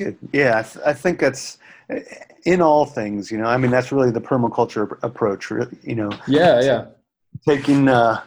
[0.00, 0.16] Good.
[0.32, 1.58] Yeah, I, th- I think that's
[2.46, 3.30] in all things.
[3.30, 5.50] You know, I mean, that's really the permaculture approach.
[5.50, 6.10] You know.
[6.26, 6.86] Yeah, yeah.
[7.46, 8.22] Taking uh,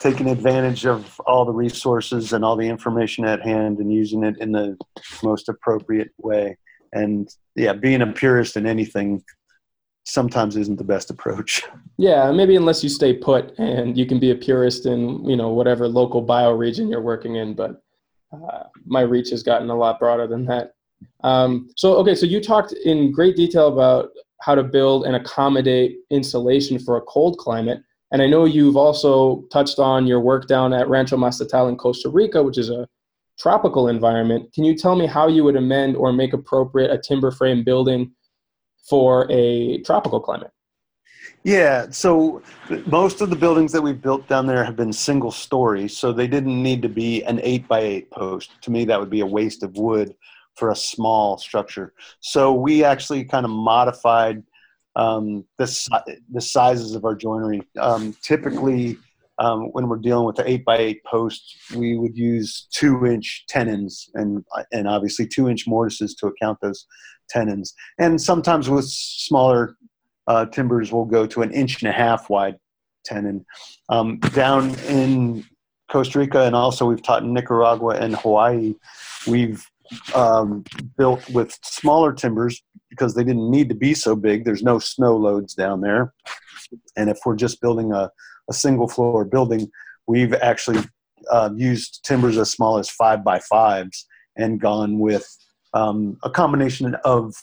[0.00, 4.36] taking advantage of all the resources and all the information at hand and using it
[4.38, 4.76] in the
[5.22, 6.58] most appropriate way.
[6.92, 9.22] And yeah, being a purist in anything
[10.04, 11.62] sometimes isn't the best approach.
[11.98, 15.50] Yeah, maybe unless you stay put and you can be a purist in you know
[15.50, 17.54] whatever local bioregion you're working in.
[17.54, 17.80] But
[18.32, 20.74] uh, my reach has gotten a lot broader than that.
[21.24, 24.10] Um, so okay, so you talked in great detail about
[24.40, 27.80] how to build and accommodate insulation for a cold climate.
[28.10, 32.10] And I know you've also touched on your work down at Rancho Mastatal in Costa
[32.10, 32.86] Rica, which is a
[33.38, 34.52] tropical environment.
[34.52, 38.12] Can you tell me how you would amend or make appropriate a timber frame building
[38.88, 40.50] for a tropical climate?
[41.44, 42.42] Yeah, so
[42.86, 46.28] most of the buildings that we've built down there have been single story, so they
[46.28, 48.50] didn't need to be an eight by eight post.
[48.62, 50.14] To me, that would be a waste of wood
[50.56, 51.92] for a small structure.
[52.20, 54.42] So we actually kind of modified
[54.96, 57.62] um, the, the sizes of our joinery.
[57.80, 58.98] Um, typically,
[59.38, 63.44] um, when we're dealing with the eight by eight post, we would use two inch
[63.48, 66.86] tenons and and obviously two inch mortises to account those
[67.28, 67.74] tenons.
[67.98, 69.76] And sometimes with smaller
[70.26, 72.56] uh, timbers, we'll go to an inch and a half wide
[73.04, 73.44] tenon.
[73.88, 75.44] Um, down in
[75.90, 78.74] Costa Rica, and also we've taught in Nicaragua and Hawaii,
[79.26, 79.66] we've
[80.14, 80.64] um,
[80.96, 84.44] built with smaller timbers because they didn't need to be so big.
[84.44, 86.12] There's no snow loads down there.
[86.96, 88.10] And if we're just building a,
[88.50, 89.70] a single floor building,
[90.06, 90.82] we've actually
[91.30, 95.26] uh, used timbers as small as five by fives and gone with
[95.74, 97.34] um, a combination of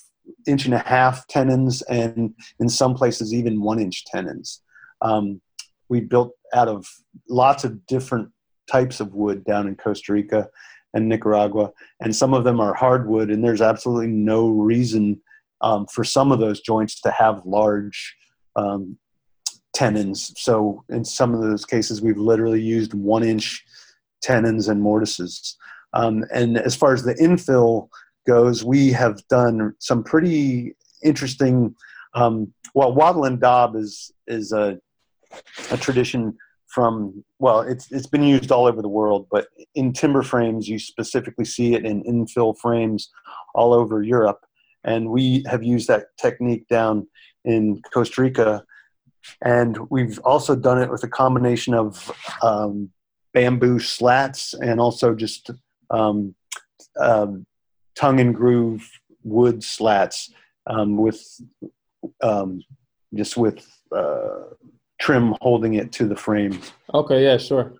[0.48, 4.62] inch and a half tenons and in some places even one inch tenons.
[5.02, 5.42] Um,
[5.90, 6.86] we built out of
[7.28, 8.30] lots of different
[8.72, 10.48] types of wood down in Costa Rica
[10.94, 11.72] and Nicaragua,
[12.02, 15.22] and some of them are hardwood, and there's absolutely no reason
[15.62, 18.16] um, for some of those joints to have large
[18.56, 18.98] um,
[19.74, 20.34] tenons.
[20.38, 23.64] So in some of those cases, we've literally used one inch
[24.22, 25.58] tenons and mortises.
[25.94, 27.90] Um, and as far as the infill
[28.28, 31.76] goes, we have done some pretty interesting.
[32.14, 34.80] Um, well, wattle and daub is is a,
[35.72, 36.38] a tradition
[36.70, 40.78] from well it's it's been used all over the world but in timber frames you
[40.78, 43.10] specifically see it in infill frames
[43.54, 44.46] all over Europe.
[44.84, 47.08] And we have used that technique down
[47.46, 48.64] in Costa Rica.
[49.44, 52.90] And we've also done it with a combination of um,
[53.34, 55.52] bamboo slats and also just
[55.90, 56.34] um,
[57.00, 57.46] um,
[57.96, 58.90] tongue and groove
[59.24, 60.32] wood slats
[60.68, 61.22] um, with
[62.24, 62.62] um,
[63.14, 64.54] just with uh,
[65.00, 66.60] trim holding it to the frame.
[66.94, 67.74] Okay, yeah, sure.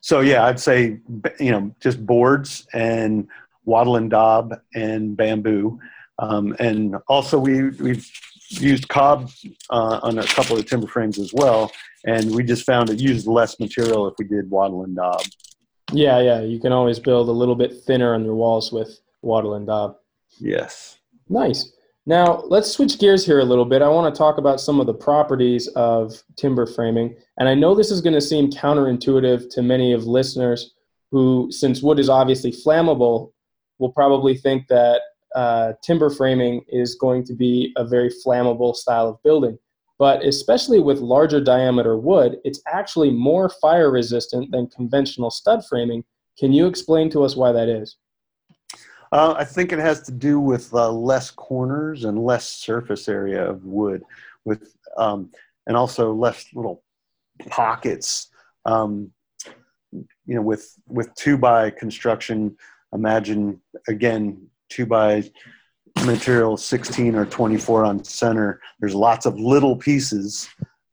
[0.00, 0.98] So yeah, I'd say
[1.38, 3.28] you know just boards and
[3.64, 5.78] wattle and daub and bamboo,
[6.18, 8.10] um, and also we we've
[8.48, 9.30] used cob
[9.70, 11.70] uh, on a couple of timber frames as well,
[12.04, 15.22] and we just found it used less material if we did wattle and daub.
[15.92, 19.54] Yeah, yeah, you can always build a little bit thinner on your walls with wattle
[19.54, 19.96] and daub.
[20.38, 20.98] Yes.
[21.28, 21.72] Nice.
[22.06, 23.82] Now, let's switch gears here a little bit.
[23.82, 27.14] I want to talk about some of the properties of timber framing.
[27.38, 30.74] And I know this is going to seem counterintuitive to many of listeners
[31.10, 33.32] who, since wood is obviously flammable,
[33.78, 35.02] will probably think that
[35.34, 39.58] uh, timber framing is going to be a very flammable style of building.
[39.98, 46.04] But especially with larger diameter wood, it's actually more fire resistant than conventional stud framing.
[46.38, 47.96] Can you explain to us why that is?
[49.12, 53.44] Uh, I think it has to do with uh, less corners and less surface area
[53.48, 54.02] of wood,
[54.44, 55.30] with um,
[55.66, 56.84] and also less little
[57.48, 58.28] pockets.
[58.64, 59.10] Um,
[59.92, 60.04] you
[60.36, 62.56] know, with with two by construction,
[62.92, 65.28] imagine again two by
[66.04, 68.60] material 16 or 24 on center.
[68.78, 70.48] There's lots of little pieces,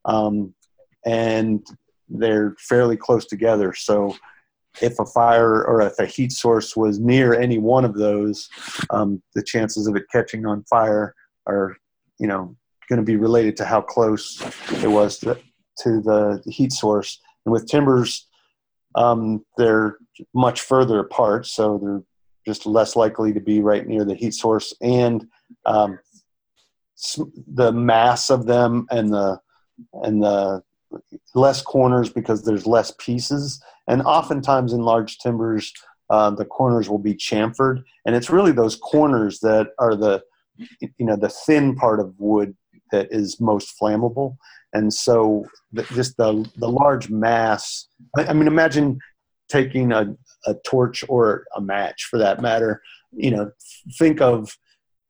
[0.05, 0.55] um,
[1.05, 1.65] and
[2.09, 3.73] they're fairly close together.
[3.73, 4.15] So
[4.81, 8.49] if a fire or if a heat source was near any one of those,
[8.89, 11.13] um, the chances of it catching on fire
[11.47, 11.75] are,
[12.19, 12.55] you know,
[12.89, 14.41] going to be related to how close
[14.83, 15.35] it was to,
[15.79, 17.19] to the, heat source.
[17.45, 18.27] And with timbers,
[18.95, 19.97] um, they're
[20.33, 22.03] much further apart, so they're
[22.45, 24.73] just less likely to be right near the heat source.
[24.81, 25.27] And
[25.65, 25.99] um,
[27.53, 29.39] the mass of them and the
[29.93, 30.63] and the
[31.35, 33.61] less corners because there's less pieces.
[33.87, 35.73] And oftentimes in large timbers,
[36.09, 40.23] uh, the corners will be chamfered, and it's really those corners that are the
[40.79, 42.55] you know the thin part of wood
[42.91, 44.37] that is most flammable.
[44.73, 47.87] And so the, just the the large mass.
[48.17, 48.99] I, I mean, imagine
[49.49, 52.81] taking a, a torch or a match for that matter.
[53.11, 53.51] You know,
[53.97, 54.57] think of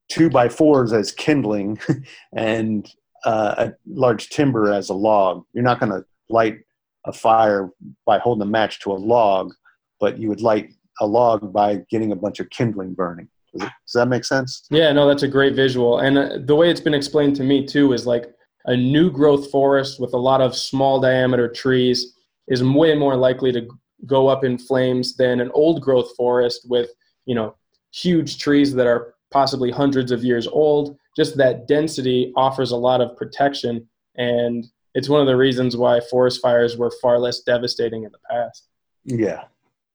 [0.09, 1.79] two by fours as kindling
[2.33, 2.89] and
[3.25, 5.43] uh, a large timber as a log.
[5.53, 6.59] You're not going to light
[7.07, 7.69] a fire
[8.05, 9.53] by holding a match to a log,
[9.99, 13.27] but you would light a log by getting a bunch of kindling burning.
[13.53, 14.65] Does, it, does that make sense?
[14.69, 15.99] Yeah, no, that's a great visual.
[15.99, 18.25] And uh, the way it's been explained to me too is like
[18.65, 22.13] a new growth forest with a lot of small diameter trees
[22.47, 23.67] is way more likely to
[24.05, 26.89] go up in flames than an old growth forest with,
[27.25, 27.55] you know,
[27.93, 30.97] huge trees that are possibly hundreds of years old.
[31.15, 35.99] Just that density offers a lot of protection and it's one of the reasons why
[35.99, 38.67] forest fires were far less devastating in the past.
[39.05, 39.43] Yeah.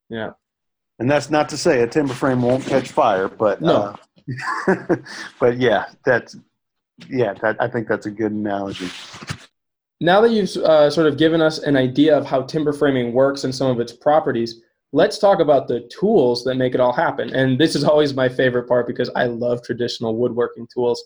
[0.09, 0.31] Yeah.
[0.99, 3.97] And that's not to say a timber frame won't catch fire, but no.
[4.69, 4.97] Uh,
[5.41, 6.37] but yeah, that's
[7.09, 8.89] yeah, that, I think that's a good analogy.
[10.01, 13.45] Now that you've uh, sort of given us an idea of how timber framing works
[13.45, 14.61] and some of its properties,
[14.93, 17.35] let's talk about the tools that make it all happen.
[17.35, 21.03] And this is always my favorite part because I love traditional woodworking tools.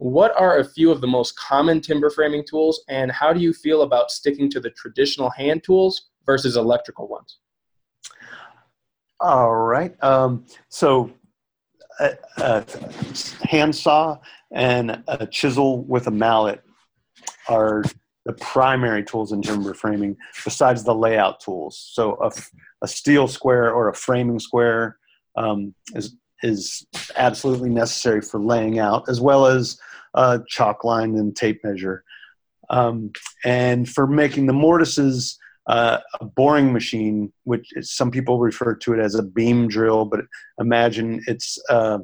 [0.00, 3.52] What are a few of the most common timber framing tools, and how do you
[3.52, 7.36] feel about sticking to the traditional hand tools versus electrical ones?
[9.20, 9.94] All right.
[10.02, 11.12] Um, so,
[12.00, 12.64] a, a,
[13.42, 14.18] handsaw
[14.54, 16.62] and a chisel with a mallet
[17.50, 17.84] are
[18.24, 21.90] the primary tools in timber framing, besides the layout tools.
[21.92, 22.32] So, a,
[22.80, 24.96] a steel square or a framing square
[25.36, 26.86] um, is is
[27.16, 29.78] absolutely necessary for laying out, as well as
[30.14, 32.04] uh, chalk line and tape measure.
[32.68, 33.10] Um,
[33.44, 38.92] and for making the mortises, uh, a boring machine, which is, some people refer to
[38.94, 40.20] it as a beam drill, but
[40.58, 41.98] imagine it's uh,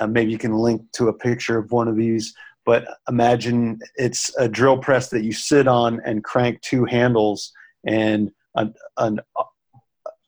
[0.00, 2.34] uh, maybe you can link to a picture of one of these.
[2.66, 7.52] But imagine it's a drill press that you sit on and crank two handles,
[7.86, 9.20] and an, an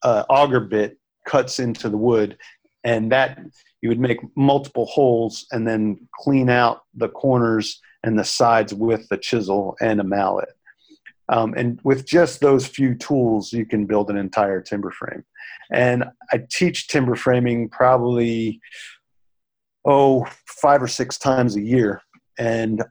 [0.02, 2.36] uh, auger bit cuts into the wood,
[2.84, 3.38] and that
[3.86, 9.08] you would make multiple holes and then clean out the corners and the sides with
[9.10, 10.48] the chisel and a mallet.
[11.28, 15.22] Um, and with just those few tools, you can build an entire timber frame.
[15.72, 18.60] And I teach timber framing probably,
[19.84, 22.02] oh, five or six times a year.
[22.40, 22.82] And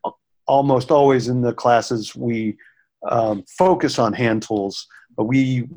[0.47, 2.55] almost always in the classes, we
[3.11, 5.67] um, focus on hand tools, but we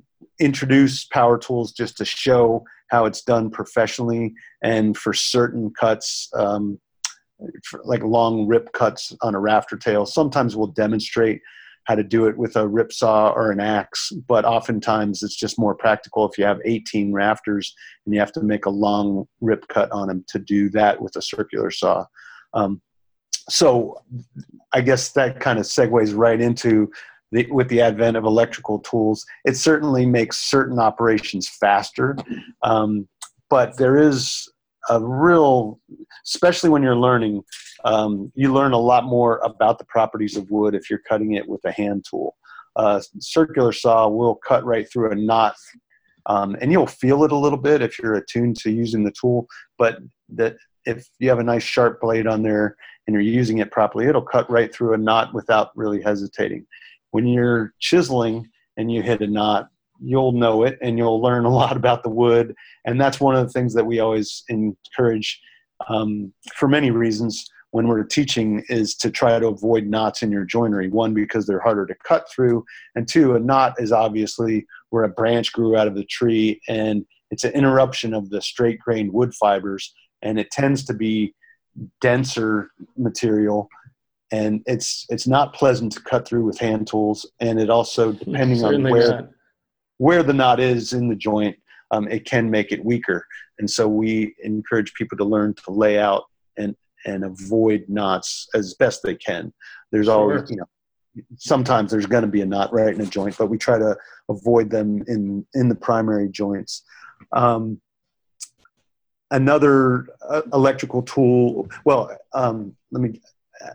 [0.40, 6.78] introduce power tools just to show how it's done professionally and for certain cuts um,
[7.64, 10.06] for like long rip cuts on a rafter tail.
[10.06, 11.40] Sometimes we'll demonstrate
[11.84, 15.58] how to do it with a rip saw or an axe but oftentimes it's just
[15.58, 17.74] more practical if you have 18 rafters
[18.04, 21.16] and you have to make a long rip cut on them to do that with
[21.16, 22.04] a circular saw.
[22.52, 22.82] Um,
[23.48, 23.96] so
[24.72, 26.90] i guess that kind of segues right into
[27.32, 32.16] the, with the advent of electrical tools, it certainly makes certain operations faster.
[32.62, 33.08] Um,
[33.50, 34.48] but there is
[34.88, 35.80] a real,
[36.26, 37.42] especially when you're learning,
[37.84, 41.46] um, you learn a lot more about the properties of wood if you're cutting it
[41.46, 42.36] with a hand tool.
[42.76, 45.56] Uh, circular saw will cut right through a knot,
[46.26, 49.46] um, and you'll feel it a little bit if you're attuned to using the tool.
[49.78, 49.98] But
[50.30, 54.06] that if you have a nice sharp blade on there and you're using it properly,
[54.06, 56.66] it'll cut right through a knot without really hesitating
[57.10, 59.68] when you're chiseling and you hit a knot,
[60.00, 62.54] you'll know it and you'll learn a lot about the wood.
[62.84, 65.40] And that's one of the things that we always encourage
[65.88, 70.44] um, for many reasons when we're teaching is to try to avoid knots in your
[70.44, 70.88] joinery.
[70.88, 75.08] One, because they're harder to cut through, and two, a knot is obviously where a
[75.08, 79.34] branch grew out of the tree and it's an interruption of the straight grained wood
[79.34, 79.92] fibers,
[80.22, 81.34] and it tends to be
[82.00, 83.68] denser material
[84.30, 88.62] and it's it's not pleasant to cut through with hand tools and it also depending
[88.64, 89.28] on where not.
[89.98, 91.56] where the knot is in the joint
[91.90, 93.26] um, it can make it weaker
[93.58, 96.24] and so we encourage people to learn to lay out
[96.56, 96.76] and
[97.06, 99.52] and avoid knots as best they can
[99.92, 100.14] there's sure.
[100.14, 100.66] always you know
[101.36, 103.96] sometimes there's going to be a knot right in a joint but we try to
[104.28, 106.82] avoid them in in the primary joints
[107.32, 107.80] um,
[109.30, 113.20] another uh, electrical tool well um, let me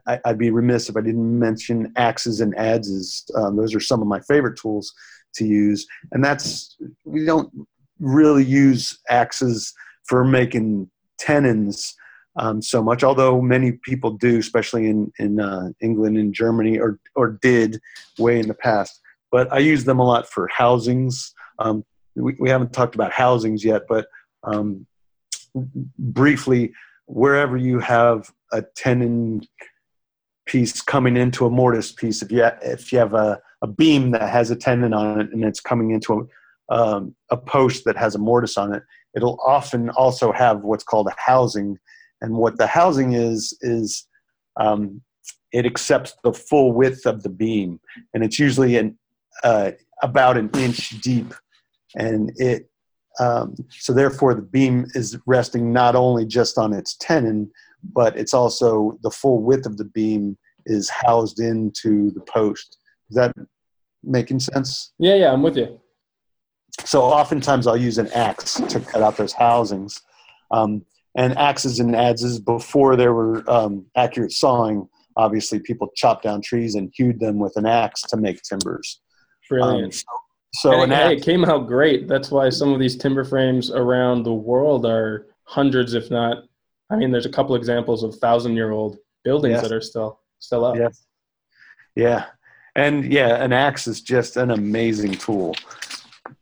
[0.07, 3.23] I, would be remiss if I didn't mention axes and adzes.
[3.35, 4.93] Um, those are some of my favorite tools
[5.35, 7.51] to use, and that's we don't
[7.99, 9.73] really use axes
[10.05, 11.95] for making tenons
[12.35, 16.99] um, so much, although many people do, especially in in uh, England and Germany, or
[17.15, 17.79] or did
[18.17, 18.99] way in the past.
[19.31, 21.33] But I use them a lot for housings.
[21.59, 21.83] Um,
[22.15, 24.07] we, we haven't talked about housings yet, but
[24.43, 24.85] um,
[25.97, 26.73] briefly,
[27.05, 29.41] wherever you have a tenon
[30.45, 34.29] piece coming into a mortise piece, if you if you have a, a beam that
[34.29, 36.29] has a tenon on it and it's coming into
[36.69, 38.83] a, um, a post that has a mortise on it,
[39.15, 41.77] it'll often also have what's called a housing.
[42.21, 44.07] And what the housing is is
[44.59, 45.01] um,
[45.51, 47.79] it accepts the full width of the beam,
[48.13, 48.97] and it's usually an
[49.43, 49.71] uh,
[50.01, 51.33] about an inch deep,
[51.95, 52.69] and it
[53.19, 57.51] um, so therefore the beam is resting not only just on its tenon,
[57.91, 62.77] but it's also the full width of the beam is housed into the post.
[63.09, 63.33] Is that
[64.03, 64.93] making sense?
[64.99, 65.79] Yeah, yeah, I'm with you.
[66.85, 70.01] So oftentimes I'll use an axe to cut out those housings.
[70.51, 76.41] Um, and axes and adzes, before there were um, accurate sawing, obviously people chopped down
[76.41, 79.01] trees and hewed them with an axe to make timbers.
[79.47, 79.85] Brilliant.
[79.85, 82.07] Um, so, so and, it, it came out great.
[82.07, 86.45] That's why some of these timber frames around the world are hundreds, if not,
[86.93, 89.63] I mean, there's a couple examples of thousand year old buildings yes.
[89.63, 90.75] that are still still up.
[90.75, 91.05] Yes.
[91.95, 92.25] Yeah.
[92.75, 95.55] And yeah, an axe is just an amazing tool.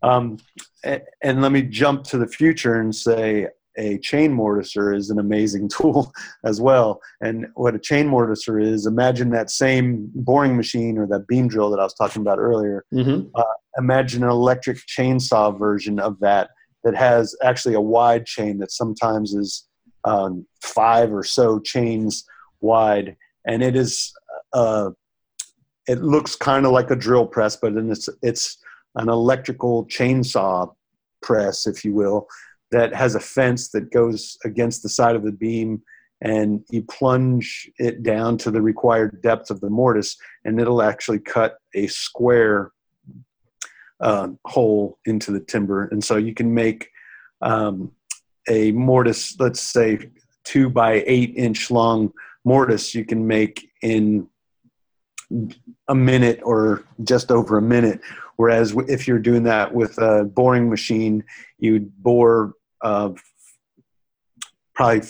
[0.01, 0.37] Um,
[0.83, 3.47] and let me jump to the future and say
[3.77, 6.11] a chain mortiser is an amazing tool
[6.45, 7.01] as well.
[7.21, 11.69] And what a chain mortiser is, imagine that same boring machine or that beam drill
[11.71, 12.85] that I was talking about earlier.
[12.93, 13.27] Mm-hmm.
[13.35, 13.43] Uh,
[13.77, 16.49] imagine an electric chainsaw version of that
[16.83, 19.67] that has actually a wide chain that sometimes is
[20.03, 22.25] um, five or so chains
[22.59, 24.13] wide, and it is.
[24.53, 24.91] Uh,
[25.87, 28.57] it looks kind of like a drill press, but then it's it's
[28.95, 30.71] an electrical chainsaw
[31.21, 32.27] press, if you will,
[32.71, 35.81] that has a fence that goes against the side of the beam
[36.21, 41.19] and you plunge it down to the required depth of the mortise and it'll actually
[41.19, 42.71] cut a square
[44.01, 46.89] uh, hole into the timber and so you can make
[47.41, 47.91] um,
[48.49, 50.09] a mortise let's say
[50.43, 52.11] two by eight inch long
[52.43, 54.27] mortise you can make in
[55.87, 58.01] a minute or just over a minute.
[58.35, 61.23] Whereas if you're doing that with a boring machine
[61.59, 63.11] you'd bore uh,
[64.73, 65.07] probably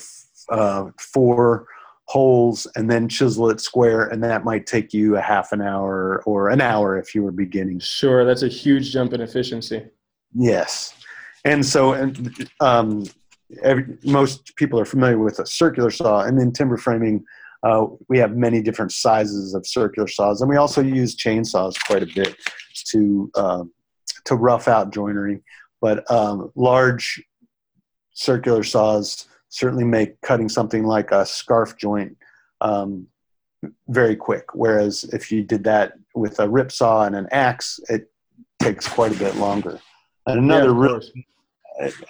[0.50, 1.68] uh, four
[2.06, 6.22] holes and then chisel it square and that might take you a half an hour
[6.26, 7.80] or an hour if you were beginning.
[7.80, 9.86] Sure that's a huge jump in efficiency.
[10.34, 10.94] Yes.
[11.46, 13.06] And so and um,
[13.64, 17.24] every, most people are familiar with a circular saw and in timber framing
[17.64, 22.04] uh, we have many different sizes of circular saws and we also use chainsaws quite
[22.04, 22.36] a bit
[22.74, 23.64] to uh,
[24.26, 25.42] to rough out joinery
[25.82, 27.22] but um, large
[28.14, 32.16] circular saws certainly make cutting something like a scarf joint
[32.62, 33.08] um,
[33.88, 34.54] very quick.
[34.54, 38.10] Whereas if you did that with a rip saw and an axe, it
[38.60, 39.80] takes quite a bit longer.
[40.28, 41.00] And another yeah,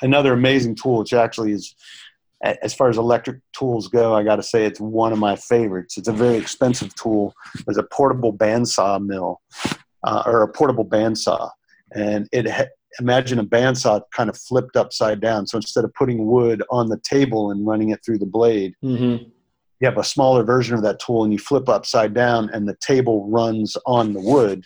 [0.02, 1.76] another amazing tool, which actually is
[2.44, 5.98] as far as electric tools go, I got to say it's one of my favorites.
[5.98, 7.34] It's a very expensive tool.
[7.66, 9.42] There's a portable bandsaw mill
[10.04, 11.52] uh, or a portable bandsaw,
[11.94, 12.48] and it
[13.00, 15.48] imagine a bandsaw kind of flipped upside down.
[15.48, 19.24] So instead of putting wood on the table and running it through the blade, mm-hmm.
[19.24, 22.76] you have a smaller version of that tool and you flip upside down and the
[22.82, 24.66] table runs on the wood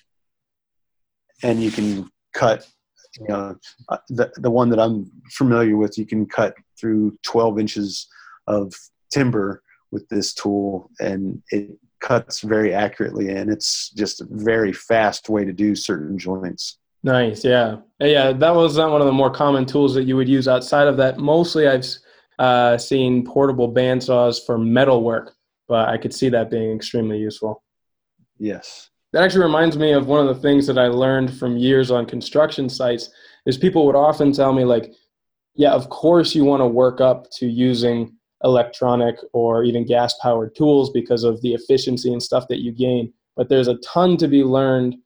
[1.44, 2.68] and you can cut
[3.20, 3.56] you know
[3.90, 8.08] uh, the, the one that i'm familiar with you can cut through 12 inches
[8.48, 8.74] of
[9.12, 9.62] timber
[9.92, 15.46] with this tool and it cuts very accurately and it's just a very fast way
[15.46, 17.46] to do certain joints Nice.
[17.46, 17.78] Yeah.
[18.00, 18.32] Yeah.
[18.34, 20.98] That was not one of the more common tools that you would use outside of
[20.98, 21.20] that.
[21.20, 21.86] Mostly I've
[22.40, 25.36] uh, seen portable bandsaws for metal work,
[25.68, 27.64] but I could see that being extremely useful.
[28.40, 28.90] Yes.
[29.16, 32.06] That actually reminds me of one of the things that I learned from years on
[32.06, 33.12] construction sites
[33.46, 34.94] is people would often tell me like,
[35.54, 38.14] yeah, of course you want to work up to using
[38.44, 43.14] electronic or even gas powered tools because of the efficiency and stuff that you gain.
[43.38, 44.98] But there's a ton to be learned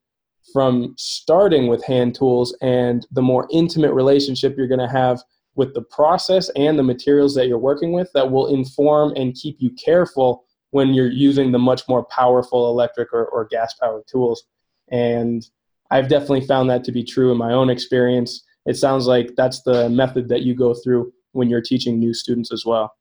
[0.52, 5.22] from starting with hand tools and the more intimate relationship you're going to have
[5.54, 9.58] with the process and the materials that you're working with that will inform and keep
[9.60, 14.44] you careful when you're using the much more powerful electric or, or gas powered tools.
[14.92, 15.46] And
[15.92, 18.44] I've definitely found that to be true in my own experience.
[18.66, 22.52] It sounds like that's the method that you go through when you're teaching new students
[22.52, 22.94] as well.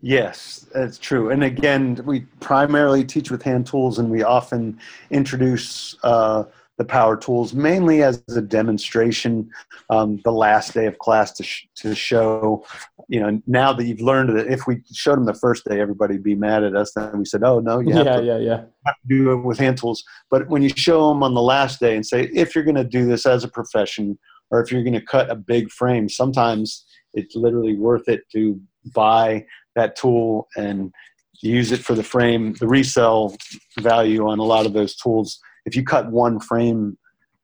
[0.00, 1.30] Yes, that's true.
[1.30, 4.78] And again, we primarily teach with hand tools, and we often
[5.10, 6.44] introduce uh,
[6.78, 9.50] the power tools mainly as a demonstration
[9.90, 12.64] um, the last day of class to, sh- to show
[13.08, 16.22] you know now that you've learned that if we showed them the first day everybody'd
[16.22, 18.56] be mad at us then we said oh no you have, yeah to, yeah yeah.
[18.86, 20.04] have to do it with hand tools.
[20.30, 22.84] But when you show them on the last day and say if you're going to
[22.84, 24.18] do this as a profession
[24.50, 28.60] or if you're going to cut a big frame sometimes it's literally worth it to
[28.94, 30.92] buy that tool and
[31.40, 33.36] use it for the frame the resale
[33.80, 36.96] value on a lot of those tools if you cut one frame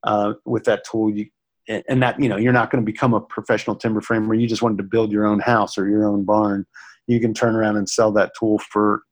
[0.03, 1.27] uh, with that tool, you
[1.69, 4.35] and that you know you're not going to become a professional timber framer.
[4.35, 6.67] You just wanted to build your own house or your own barn.
[7.07, 9.03] You can turn around and sell that tool for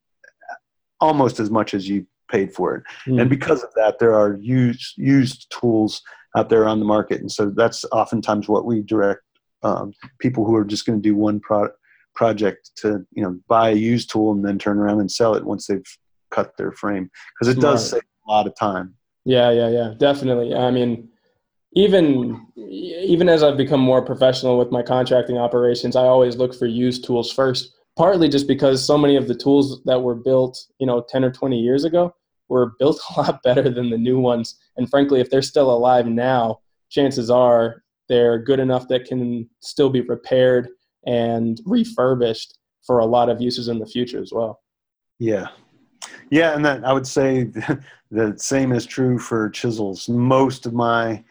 [1.01, 2.85] almost as much as you paid for it.
[3.07, 3.21] Mm.
[3.21, 6.03] And because of that, there are used used tools
[6.37, 9.21] out there on the market, and so that's oftentimes what we direct
[9.63, 11.77] um, people who are just going to do one product
[12.15, 15.45] project to you know buy a used tool and then turn around and sell it
[15.45, 15.99] once they've
[16.31, 17.75] cut their frame because it Smart.
[17.75, 18.95] does save a lot of time.
[19.25, 20.55] Yeah, yeah, yeah, definitely.
[20.55, 21.09] I mean,
[21.75, 26.67] even even as I've become more professional with my contracting operations, I always look for
[26.67, 27.73] used tools first.
[27.97, 31.31] Partly just because so many of the tools that were built, you know, 10 or
[31.31, 32.15] 20 years ago
[32.49, 34.59] were built a lot better than the new ones.
[34.77, 36.61] And frankly, if they're still alive now,
[36.91, 40.69] chances are they're good enough that can still be repaired
[41.07, 44.61] and refurbished for a lot of uses in the future as well.
[45.19, 45.49] Yeah,
[46.31, 47.51] yeah, and then I would say
[48.13, 50.07] the same is true for chisels.
[50.07, 51.25] Most of my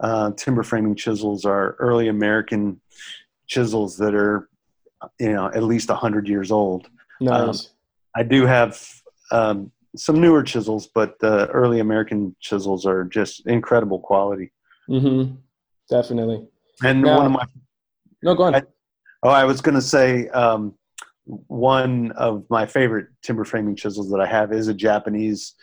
[0.00, 2.80] uh, timber framing chisels are early American
[3.46, 4.48] chisels that are,
[5.20, 6.88] you know, at least hundred years old.
[7.20, 7.66] Nice.
[7.66, 7.72] Um,
[8.16, 8.82] I do have
[9.30, 14.52] um, some newer chisels, but the early American chisels are just incredible quality.
[14.88, 15.34] Mm-hmm.
[15.90, 16.48] Definitely.
[16.82, 17.44] And now, one of my
[18.22, 18.54] no, go on.
[18.54, 18.62] I,
[19.22, 20.74] oh, I was going to say um,
[21.26, 25.54] one of my favorite timber framing chisels that I have is a Japanese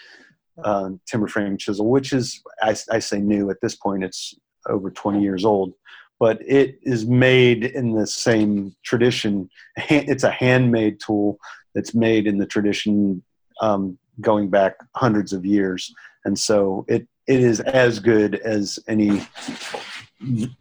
[0.64, 4.34] uh, timber frame chisel, which is, I, I, say new at this point, it's
[4.68, 5.74] over 20 years old,
[6.20, 9.50] but it is made in the same tradition.
[9.90, 11.38] It's a handmade tool
[11.74, 13.24] that's made in the tradition
[13.62, 15.94] um, going back hundreds of years.
[16.26, 19.22] And so it, it is as good as any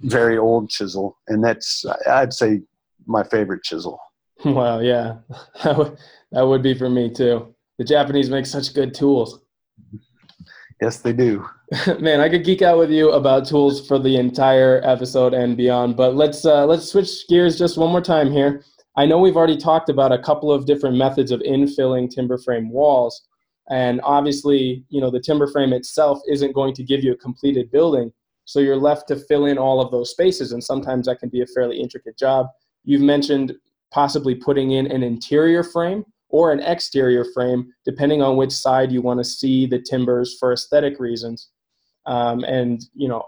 [0.02, 1.18] very old chisel.
[1.28, 2.62] And that's, I'd say,
[3.06, 3.98] my favorite chisel.
[4.44, 5.16] Wow, yeah,
[5.64, 5.96] that
[6.32, 7.54] would be for me too.
[7.78, 9.40] The Japanese make such good tools.
[10.80, 11.44] Yes, they do.
[11.98, 15.96] Man, I could geek out with you about tools for the entire episode and beyond,
[15.96, 18.62] but let's uh, let's switch gears just one more time here.
[18.96, 22.70] I know we've already talked about a couple of different methods of infilling timber frame
[22.70, 23.26] walls,
[23.68, 27.70] and obviously, you know, the timber frame itself isn't going to give you a completed
[27.72, 28.12] building,
[28.44, 31.42] so you're left to fill in all of those spaces, and sometimes that can be
[31.42, 32.46] a fairly intricate job.
[32.84, 33.54] You've mentioned
[33.90, 39.00] possibly putting in an interior frame or an exterior frame, depending on which side you
[39.02, 41.48] want to see the timbers for aesthetic reasons.
[42.06, 43.24] Um, and, you know,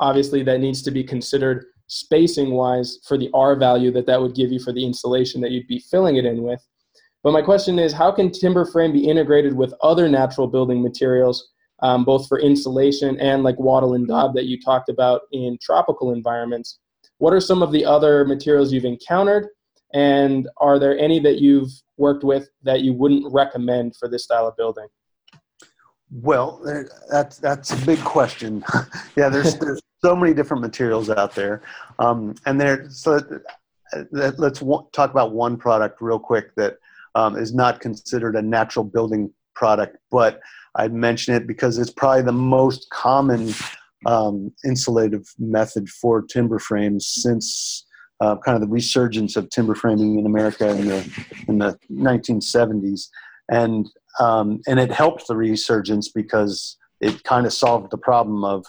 [0.00, 4.34] obviously that needs to be considered spacing wise for the R value that that would
[4.34, 6.60] give you for the insulation that you'd be filling it in with.
[7.22, 11.52] But my question is, how can timber frame be integrated with other natural building materials,
[11.82, 16.12] um, both for insulation and like wattle and daub that you talked about in tropical
[16.12, 16.80] environments?
[17.18, 19.48] What are some of the other materials you've encountered?
[19.94, 24.46] And are there any that you've worked with that you wouldn't recommend for this style
[24.46, 24.88] of building?
[26.10, 26.60] Well,
[27.10, 28.64] that's that's a big question.
[29.16, 31.62] yeah, there's there's so many different materials out there,
[31.98, 32.90] um, and there.
[32.90, 33.20] So
[34.10, 34.60] let's
[34.92, 36.76] talk about one product real quick that
[37.14, 40.40] um, is not considered a natural building product, but
[40.76, 43.54] I'd mention it because it's probably the most common
[44.06, 47.86] um, insulative method for timber frames since
[48.20, 53.08] uh, kind of the resurgence of timber framing in America in the in the 1970s,
[53.50, 53.88] and
[54.20, 58.64] um, and it helped the resurgence because it kind of solved the problem of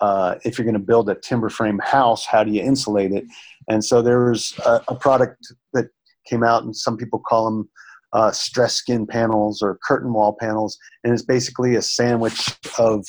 [0.00, 3.24] uh, if you're going to build a timber frame house, how do you insulate it?
[3.68, 5.88] And so there was a, a product that
[6.28, 7.70] came out, and some people call them
[8.12, 13.06] uh, stress skin panels or curtain wall panels, and it's basically a sandwich of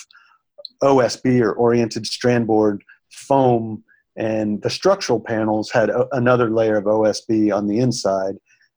[0.84, 3.84] OSB or oriented strand board foam
[4.16, 8.36] and the structural panels had a, another layer of OSB on the inside,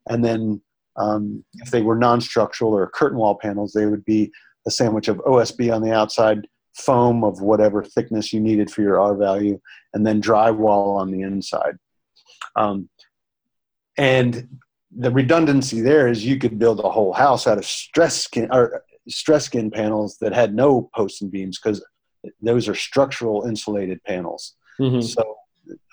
[0.08, 0.60] and then
[0.96, 4.32] um, if they were non-structural or curtain wall panels, they would be
[4.66, 9.00] a sandwich of OSB on the outside, foam of whatever thickness you needed for your
[9.00, 9.60] R value,
[9.94, 11.76] and then drywall on the inside.
[12.56, 12.88] Um,
[13.98, 14.48] and
[14.96, 18.82] the redundancy there is you could build a whole house out of stress skin or
[19.08, 21.84] stress skin panels that had no posts and beams because
[22.40, 24.54] those are structural insulated panels.
[24.80, 25.00] Mm-hmm.
[25.00, 25.36] So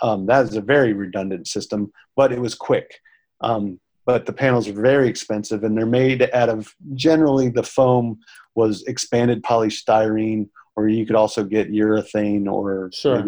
[0.01, 2.99] um, that is a very redundant system, but it was quick.
[3.41, 8.19] Um, but the panels are very expensive and they're made out of generally the foam
[8.55, 13.23] was expanded polystyrene or you could also get urethane or Sure.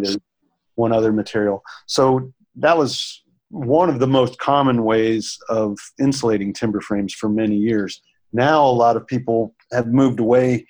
[0.75, 1.63] one other material.
[1.85, 7.55] So that was one of the most common ways of insulating timber frames for many
[7.55, 8.01] years.
[8.33, 10.67] Now a lot of people have moved away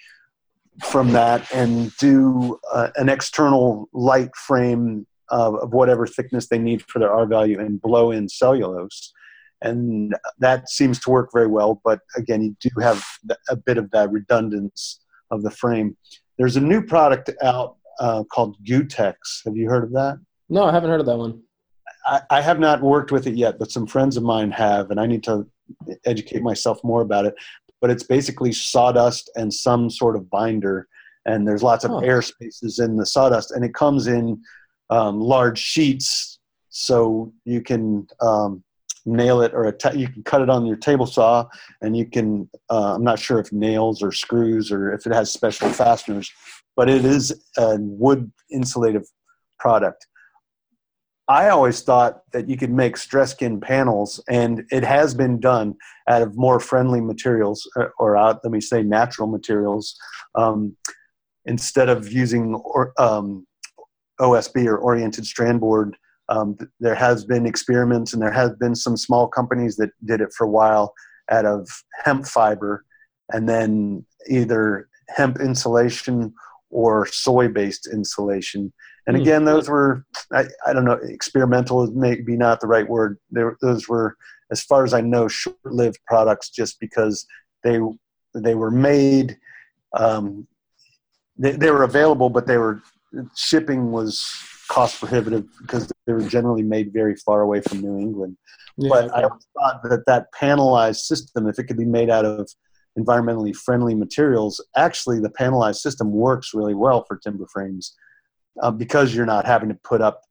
[0.84, 6.84] from that and do uh, an external light frame of, of whatever thickness they need
[6.84, 9.14] for their R value and blow in cellulose.
[9.62, 11.82] And that seems to work very well.
[11.84, 13.04] But again, you do have
[13.50, 15.00] a bit of that redundance
[15.32, 15.96] of the frame.
[16.38, 19.16] There's a new product out uh, called Gutex.
[19.46, 20.20] Have you heard of that?
[20.50, 21.42] No, I haven't heard of that one.
[22.06, 25.00] I, I have not worked with it yet, but some friends of mine have, and
[25.00, 25.48] I need to
[26.06, 27.36] educate myself more about it.
[27.82, 30.88] But it's basically sawdust and some sort of binder,
[31.26, 31.98] and there's lots of Huh.
[32.00, 34.42] air spaces in the sawdust, and it comes in
[34.90, 38.64] um, large sheets, so you can um,
[39.06, 41.46] nail it or you can cut it on your table saw,
[41.82, 42.50] and you can.
[42.70, 46.32] Uh, I'm not sure if nails or screws or if it has special fasteners,
[46.76, 49.06] but it is a wood insulative
[49.60, 50.08] product.
[51.28, 55.76] I always thought that you could make stress skin panels, and it has been done
[56.08, 57.68] out of more friendly materials,
[57.98, 59.96] or, out, let me say, natural materials,
[60.36, 60.78] um,
[61.46, 63.48] instead of using or, um,
[64.20, 65.98] OSB or oriented strand board.
[66.30, 70.34] Um, there has been experiments, and there has been some small companies that did it
[70.34, 70.94] for a while
[71.32, 71.68] out of
[72.04, 72.86] hemp fiber,
[73.34, 76.34] and then either hemp insulation
[76.70, 78.72] or soy-based insulation.
[79.08, 79.22] And Hmm.
[79.22, 83.18] again, those were I, I don't know experimental is maybe not the right word.
[83.30, 84.18] There, those were,
[84.52, 87.26] as far as I know, short-lived products just because
[87.64, 87.80] they
[88.34, 89.38] they were made.
[89.98, 90.48] Um,
[91.38, 92.82] they, they were available, but they were
[93.36, 94.28] shipping was
[94.68, 98.38] cost prohibitive because they were generally made very far away from New England.
[98.78, 99.36] Yeah, But I okay.
[99.54, 102.50] thought that that panelized system, if it could be made out of
[102.98, 107.94] environmentally friendly materials, actually the panelized system works really well for timber frames
[108.62, 110.22] uh, because you're not having to put up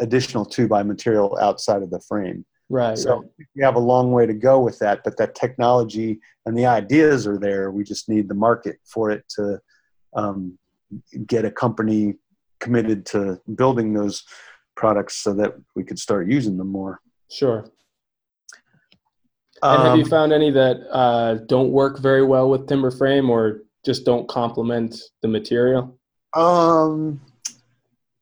[0.00, 2.44] additional two by material outside of the frame.
[2.68, 3.30] right, So right.
[3.56, 7.26] we have a long way to go with that, but that technology and the ideas
[7.26, 7.70] are there.
[7.70, 9.60] We just need the market for it to
[10.14, 10.58] um,
[11.26, 12.14] get a company
[12.60, 14.24] committed to building those
[14.76, 17.00] products so that we could start using them more.
[17.30, 17.70] Sure.
[19.62, 23.28] And have Um, you found any that uh, don't work very well with timber frame
[23.28, 25.98] or just don't complement the material?
[26.34, 27.20] Um,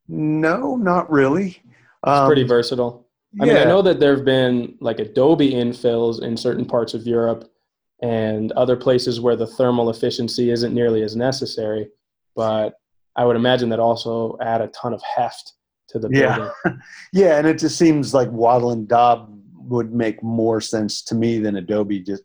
[0.09, 1.49] no, not really.
[1.49, 1.63] It's
[2.05, 3.07] Um, pretty versatile.
[3.41, 7.07] I mean, I know that there have been like Adobe infills in certain parts of
[7.07, 7.51] Europe
[8.03, 11.89] and other places where the thermal efficiency isn't nearly as necessary,
[12.35, 12.75] but
[13.15, 15.53] I would imagine that also add a ton of heft
[15.89, 16.51] to the Yeah.
[16.65, 16.81] building.
[17.13, 19.39] Yeah, and it just seems like Wattle and Daub
[19.69, 22.01] would make more sense to me than Adobe.
[22.01, 22.23] Just,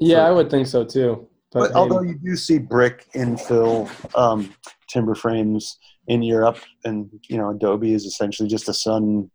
[0.00, 1.28] Yeah, I would think so too.
[1.52, 4.54] But, but although you do see brick infill um,
[4.88, 9.30] timber frames in Europe, and you know Adobe is essentially just a sun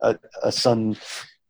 [0.00, 0.96] a, a sun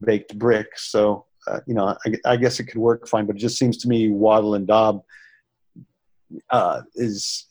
[0.04, 0.68] baked brick.
[0.76, 3.26] So uh, you know, I, I guess it could work fine.
[3.26, 5.02] But it just seems to me Wattle and Daub
[6.50, 7.46] uh, is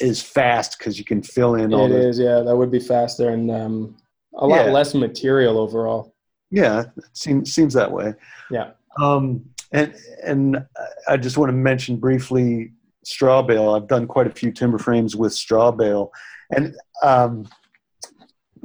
[0.00, 2.80] is fast because you can fill in all it the is, yeah, that would be
[2.80, 3.96] faster and um,
[4.34, 4.72] a lot Yeah.
[4.72, 6.14] less material overall.
[6.50, 6.84] Yeah,
[7.14, 8.14] seems seems that way.
[8.50, 8.72] Yeah.
[9.00, 10.66] Um, and and
[11.08, 12.72] I just want to mention briefly
[13.04, 13.70] straw bale.
[13.70, 16.10] I've done quite a few timber frames with straw bale,
[16.54, 17.48] and um,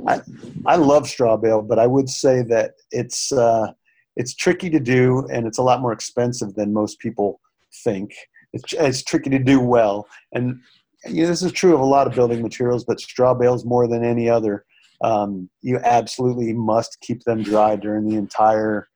[0.08, 0.22] I
[0.66, 3.72] I love straw bale, but I would say that it's uh,
[4.16, 7.40] it's tricky to do, and it's a lot more expensive than most people
[7.84, 8.14] think.
[8.54, 10.62] It's, it's tricky to do well, and
[11.06, 13.88] you know, this is true of a lot of building materials, but straw bales more
[13.88, 14.66] than any other
[15.02, 18.88] um, you absolutely must keep them dry during the entire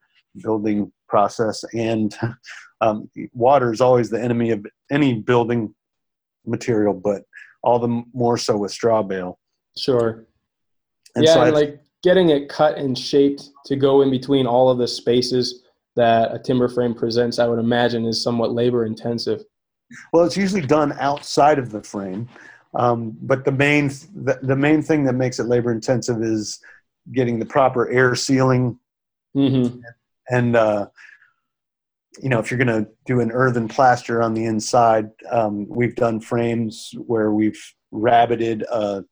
[0.41, 2.15] building process and
[2.81, 5.73] um, water is always the enemy of any building
[6.45, 7.23] material but
[7.63, 9.37] all the more so with straw bale
[9.77, 10.25] Sure.
[11.15, 14.69] and yeah, so and like getting it cut and shaped to go in between all
[14.69, 15.61] of the spaces
[15.95, 19.43] that a timber frame presents, I would imagine, is somewhat labor intensive.
[20.13, 22.27] well it's usually done outside of the frame
[22.73, 23.87] um, but the main
[24.27, 26.59] the, the main thing that makes it labor intensive is
[27.13, 28.77] getting the proper air sealing
[29.33, 29.67] hmm
[30.29, 30.87] and uh,
[32.19, 35.95] you know if you're going to do an earthen plaster on the inside um, we've
[35.95, 37.61] done frames where we've
[37.93, 39.03] rabbited a,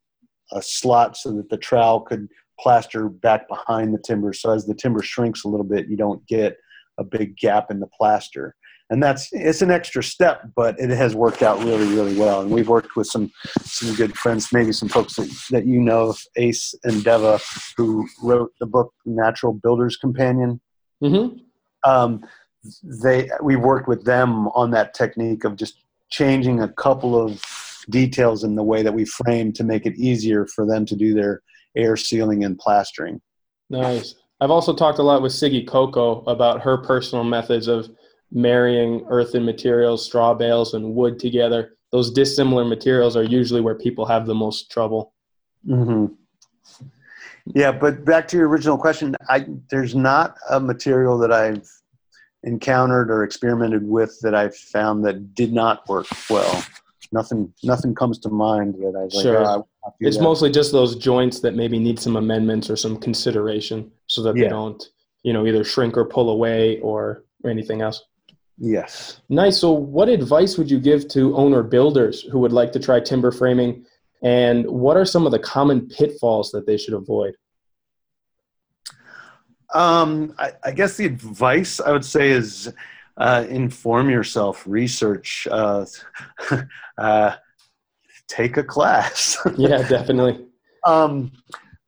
[0.52, 2.28] a slot so that the trowel could
[2.60, 4.34] plaster back behind the timber.
[4.34, 6.58] So as the timber shrinks a little bit you don't get
[6.98, 8.56] a big gap in the plaster.
[8.90, 12.42] And that's it's an extra step but it has worked out really really well.
[12.42, 13.32] And we've worked with some
[13.62, 17.40] some good friends maybe some folks that, that you know ace and deva
[17.78, 20.60] who wrote the book natural builders companion.
[21.02, 21.28] Hmm
[21.84, 22.26] um,
[22.84, 27.44] they we worked with them on that technique of just changing a couple of
[27.90, 31.14] details in the way that we frame to make it easier for them to do
[31.14, 31.42] their
[31.76, 33.22] air sealing and plastering.
[33.70, 34.16] Nice.
[34.42, 37.90] I've also talked a lot with Sigi Koko about her personal methods of
[38.32, 41.76] marrying earthen materials, straw bales, and wood together.
[41.92, 45.14] Those dissimilar materials are usually where people have the most trouble.
[45.68, 46.14] Mm-hmm.
[47.56, 51.68] Yeah, but back to your original question, I there's not a material that I've
[52.44, 56.64] encountered or experimented with that I've found that did not work well.
[57.12, 59.42] Nothing, nothing comes to mind that I was sure.
[59.42, 60.24] like, oh, it's that.
[60.24, 64.44] mostly just those joints that maybe need some amendments or some consideration so that yeah.
[64.44, 64.84] they don't,
[65.24, 68.04] you know, either shrink or pull away or anything else.
[68.60, 69.22] Yes.
[69.30, 69.58] Nice.
[69.58, 73.32] So, what advice would you give to owner builders who would like to try timber
[73.32, 73.86] framing,
[74.22, 77.36] and what are some of the common pitfalls that they should avoid?
[79.74, 82.74] Um, I, I, guess the advice I would say is
[83.18, 85.86] uh, inform yourself, research, uh,
[86.98, 87.36] uh,
[88.28, 89.38] take a class.
[89.58, 90.46] yeah, definitely.
[90.86, 91.32] Um,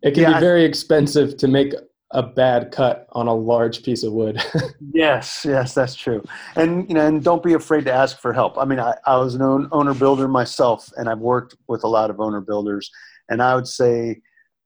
[0.04, 1.74] it can yeah, be very expensive to make
[2.12, 4.42] a bad cut on a large piece of wood.
[4.94, 6.24] yes, yes, that's true.
[6.56, 8.58] And you know, and don't be afraid to ask for help.
[8.58, 12.10] I mean, I, I was an owner builder myself, and I've worked with a lot
[12.10, 12.92] of owner builders,
[13.30, 14.22] and I would say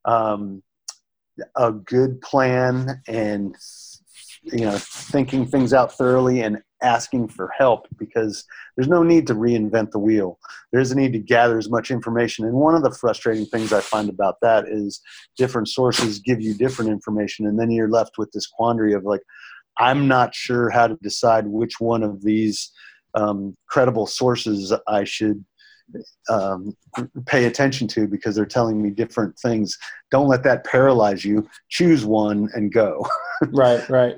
[0.05, 0.63] um,
[1.55, 3.55] a good plan and
[4.43, 9.33] you know thinking things out thoroughly and asking for help because there's no need to
[9.33, 10.37] reinvent the wheel.
[10.71, 12.45] There's a need to gather as much information.
[12.45, 15.01] And one of the frustrating things i find about that is
[15.37, 19.21] different sources give you different information and then you're left with this quandary of like
[19.77, 22.71] i'm not sure how to decide which one of these
[23.15, 25.43] um, credible sources i should
[26.29, 26.75] um,
[27.25, 29.77] pay attention to because they're telling me different things.
[30.11, 31.47] Don't let that paralyze you.
[31.69, 33.07] Choose one and go.
[33.47, 34.15] right, right.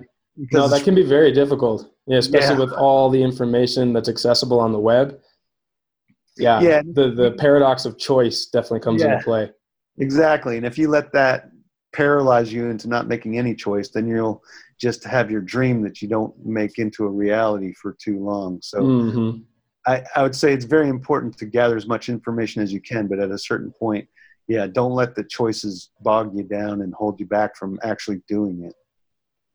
[0.53, 1.91] no, that can be very difficult.
[2.07, 2.61] Yeah, especially yeah.
[2.61, 5.19] with all the information that's accessible on the web.
[6.37, 6.81] Yeah, yeah.
[6.93, 9.51] The the paradox of choice definitely comes yeah, into play.
[9.97, 11.49] Exactly, and if you let that
[11.93, 14.43] paralyze you into not making any choice, then you'll
[14.79, 18.59] just have your dream that you don't make into a reality for too long.
[18.61, 18.81] So.
[18.81, 19.41] Mm-hmm
[19.87, 23.07] I, I would say it's very important to gather as much information as you can,
[23.07, 24.07] but at a certain point,
[24.47, 28.63] yeah, don't let the choices bog you down and hold you back from actually doing
[28.63, 28.73] it.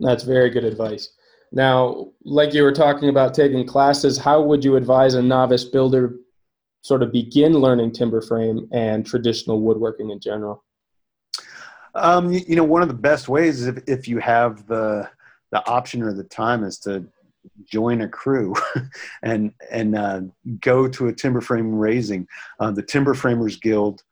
[0.01, 1.12] That's very good advice.
[1.53, 6.16] Now, like you were talking about taking classes, how would you advise a novice builder
[6.80, 10.64] sort of begin learning timber frame and traditional woodworking in general?
[11.95, 15.09] Um, you know, one of the best ways is if, if you have the
[15.51, 17.05] the option or the time is to
[17.64, 18.55] join a crew
[19.22, 20.20] and and uh,
[20.61, 22.26] go to a timber frame raising.
[22.61, 24.03] Uh, the Timber Framers Guild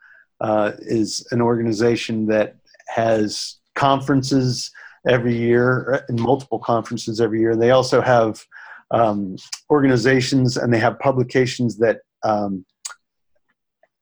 [0.41, 2.57] uh, is an organization that
[2.89, 4.71] has conferences
[5.09, 7.57] every year and multiple conferences every year.
[7.57, 8.45] They also have
[8.91, 9.37] um,
[9.71, 12.65] organizations and they have publications that um,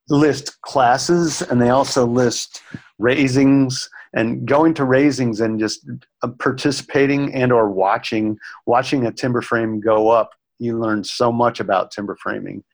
[0.08, 2.62] list classes and they also list
[2.98, 5.88] raisings and going to raisings and just
[6.22, 11.60] uh, participating and or watching watching a timber frame go up you learn so much
[11.60, 12.64] about timber framing.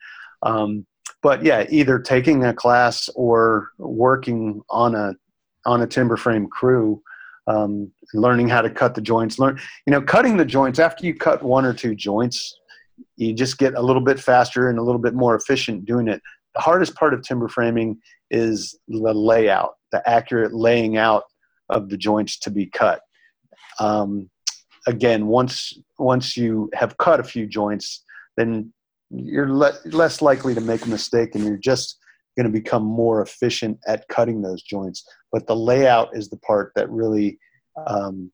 [0.42, 0.86] Um,
[1.22, 5.14] but yeah either taking a class or working on a
[5.66, 7.02] on a timber frame crew
[7.46, 11.14] um, learning how to cut the joints learn you know cutting the joints after you
[11.14, 12.58] cut one or two joints
[13.16, 16.20] you just get a little bit faster and a little bit more efficient doing it.
[16.54, 17.98] The hardest part of timber framing
[18.30, 21.22] is the layout the accurate laying out
[21.70, 23.00] of the joints to be cut.
[23.78, 24.28] Um,
[24.88, 28.04] again, once once you have cut a few joints,
[28.36, 28.72] then
[29.10, 31.98] you're le- less likely to make a mistake, and you're just
[32.36, 35.04] going to become more efficient at cutting those joints.
[35.30, 37.38] But the layout is the part that really
[37.86, 38.32] um,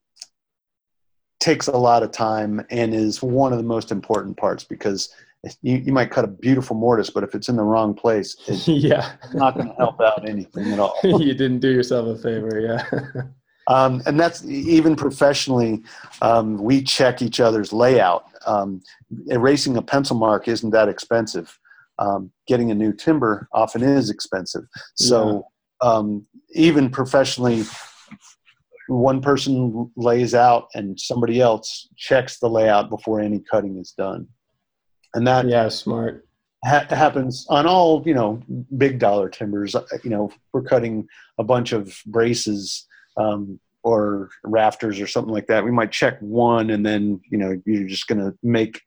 [1.39, 5.13] takes a lot of time and is one of the most important parts because
[5.61, 8.67] you, you might cut a beautiful mortise, but if it's in the wrong place, it's
[8.67, 9.13] yeah.
[9.33, 10.97] not going to help out anything at all.
[11.03, 13.23] you didn't do yourself a favor, yeah.
[13.67, 15.83] um, and that's even professionally,
[16.21, 18.25] um, we check each other's layout.
[18.45, 18.81] Um,
[19.27, 21.57] erasing a pencil mark isn't that expensive.
[21.99, 24.63] Um, getting a new timber often is expensive.
[24.95, 25.41] So yeah.
[25.83, 27.63] Um, even professionally,
[28.87, 34.27] one person lays out and somebody else checks the layout before any cutting is done
[35.13, 36.25] and that yeah smart.
[36.65, 38.41] ha- happens on all you know
[38.77, 39.75] big dollar timbers.
[39.75, 41.07] Uh, you know we're cutting
[41.37, 42.87] a bunch of braces
[43.17, 45.63] um, or rafters or something like that.
[45.63, 48.81] We might check one and then you know you're just going to make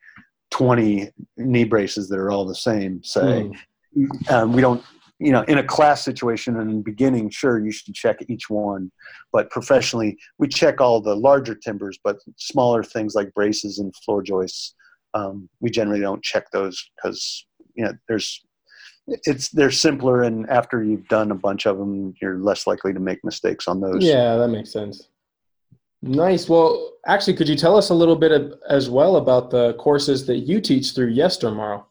[0.51, 3.03] 20 knee braces that are all the same.
[3.03, 3.51] Say
[3.97, 4.31] mm.
[4.31, 4.83] um, we don't
[5.18, 8.91] you know in a class situation in the beginning sure you should check each one.
[9.33, 14.22] But professionally we check all the larger timbers but smaller things like braces and floor
[14.22, 14.75] joists
[15.15, 18.45] um, we generally don't check those because you know there's
[19.07, 23.01] it's they're simpler, and after you've done a bunch of them, you're less likely to
[23.01, 24.05] make mistakes on those.
[24.05, 25.09] Yeah, that makes sense.
[26.03, 26.49] Nice.
[26.49, 30.27] Well, actually, could you tell us a little bit of, as well about the courses
[30.27, 31.85] that you teach through Yestermorrow?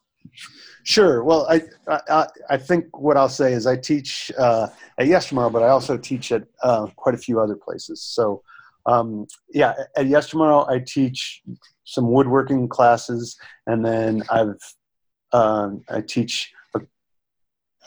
[0.83, 1.23] Sure.
[1.23, 4.67] Well, I, I, I think what I'll say is I teach uh,
[4.99, 8.03] at Yestermorrow, but I also teach at uh, quite a few other places.
[8.03, 8.43] So,
[8.85, 11.41] um, yeah, at Yestermorrow, I teach
[11.85, 14.59] some woodworking classes, and then I've
[15.31, 16.51] um, I teach.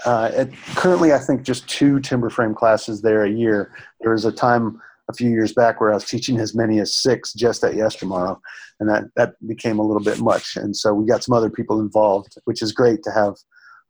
[0.05, 3.72] Uh, at, currently, I think just two timber frame classes there a year.
[4.01, 4.78] There was a time
[5.09, 8.38] a few years back where I was teaching as many as six just at Yestermorrow,
[8.80, 10.57] and that that became a little bit much.
[10.57, 13.34] And so we got some other people involved, which is great to have,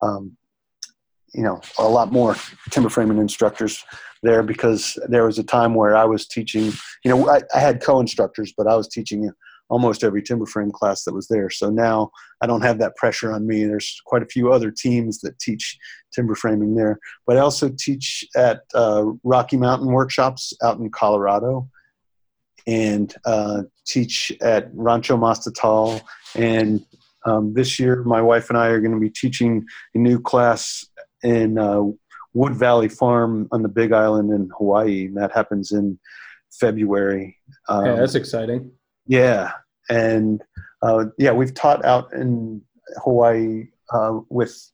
[0.03, 0.37] um,
[1.35, 2.37] you know, a lot more
[2.71, 3.85] timber framing instructors
[4.23, 6.73] there because there was a time where I was teaching.
[7.05, 9.31] You know, I, I had co-instructors, but I was teaching
[9.69, 11.51] almost every timber frame class that was there.
[11.51, 12.11] So now
[12.41, 13.65] I don't have that pressure on me.
[13.65, 15.77] There's quite a few other teams that teach
[16.15, 21.69] timber framing there, but I also teach at uh, Rocky Mountain workshops out in Colorado
[22.67, 26.01] and uh, teach at Rancho Mastatal.
[26.35, 26.85] And
[27.25, 29.65] um, this year, my wife and I are going to be teaching
[29.95, 30.87] a new class
[31.23, 31.83] in uh,
[32.35, 35.07] Wood Valley Farm on the Big Island in Hawaii.
[35.07, 35.99] And that happens in
[36.53, 37.37] February.
[37.69, 38.73] Um, yeah, that's exciting.
[39.07, 39.53] Yeah,
[39.89, 40.43] and
[40.83, 42.63] uh, yeah, we've taught out in
[43.05, 44.71] Hawaii uh, with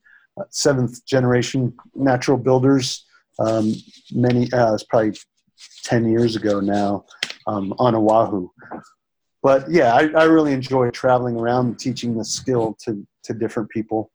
[0.51, 3.05] seventh generation natural builders.
[3.39, 3.75] Um,
[4.13, 5.19] many, uh, it's probably
[5.85, 7.05] ten years ago now,
[7.47, 8.49] um, on Oahu.
[9.43, 14.11] But yeah, I, I, really enjoy traveling around teaching the skill to to different people.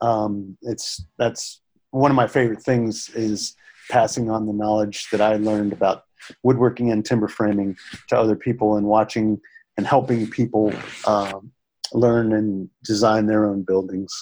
[0.00, 3.54] Um, it's that's one of my favorite things is
[3.90, 6.02] passing on the knowledge that I learned about
[6.42, 7.76] woodworking and timber framing
[8.08, 9.40] to other people and watching
[9.76, 10.72] and helping people
[11.06, 11.52] um,
[11.92, 14.12] learn and design their own buildings.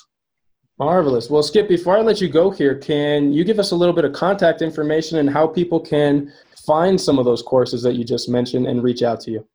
[0.79, 1.31] Marvelous.
[1.31, 4.05] Well, Skip, before I let you go here, can you give us a little bit
[4.05, 6.33] of contact information and how people can
[6.67, 9.47] find some of those courses that you just mentioned and reach out to you?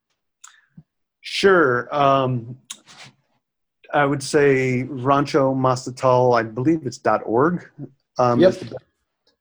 [1.22, 1.94] Sure.
[1.94, 2.58] Um,
[3.94, 7.70] I would say Rancho Mastatal, I believe it's .org.
[8.18, 8.56] Um, yep.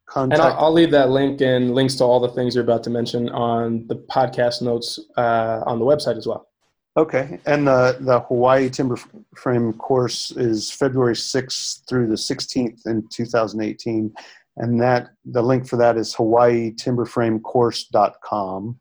[0.09, 0.41] Contact.
[0.41, 2.91] And I'll, I'll, leave that link and links to all the things you're about to
[2.91, 6.49] mention on the podcast notes uh, on the website as well.
[6.97, 8.97] Okay, and the the Hawaii Timber
[9.37, 14.15] Frame course is February 6th through the 16th in 2018,
[14.57, 18.81] and that the link for that is hawaiitimberframecourse.com.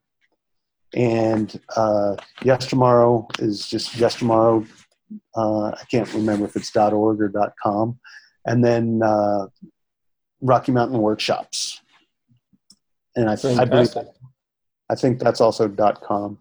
[0.95, 4.65] And uh, Yestermorrow is just Yestermorrow.
[5.35, 7.99] Uh, I can't remember if it's .org or .com.
[8.45, 9.47] And then uh,
[10.41, 11.81] Rocky Mountain Workshops,
[13.15, 13.95] and I, I believe
[14.89, 16.37] I think that's also .com.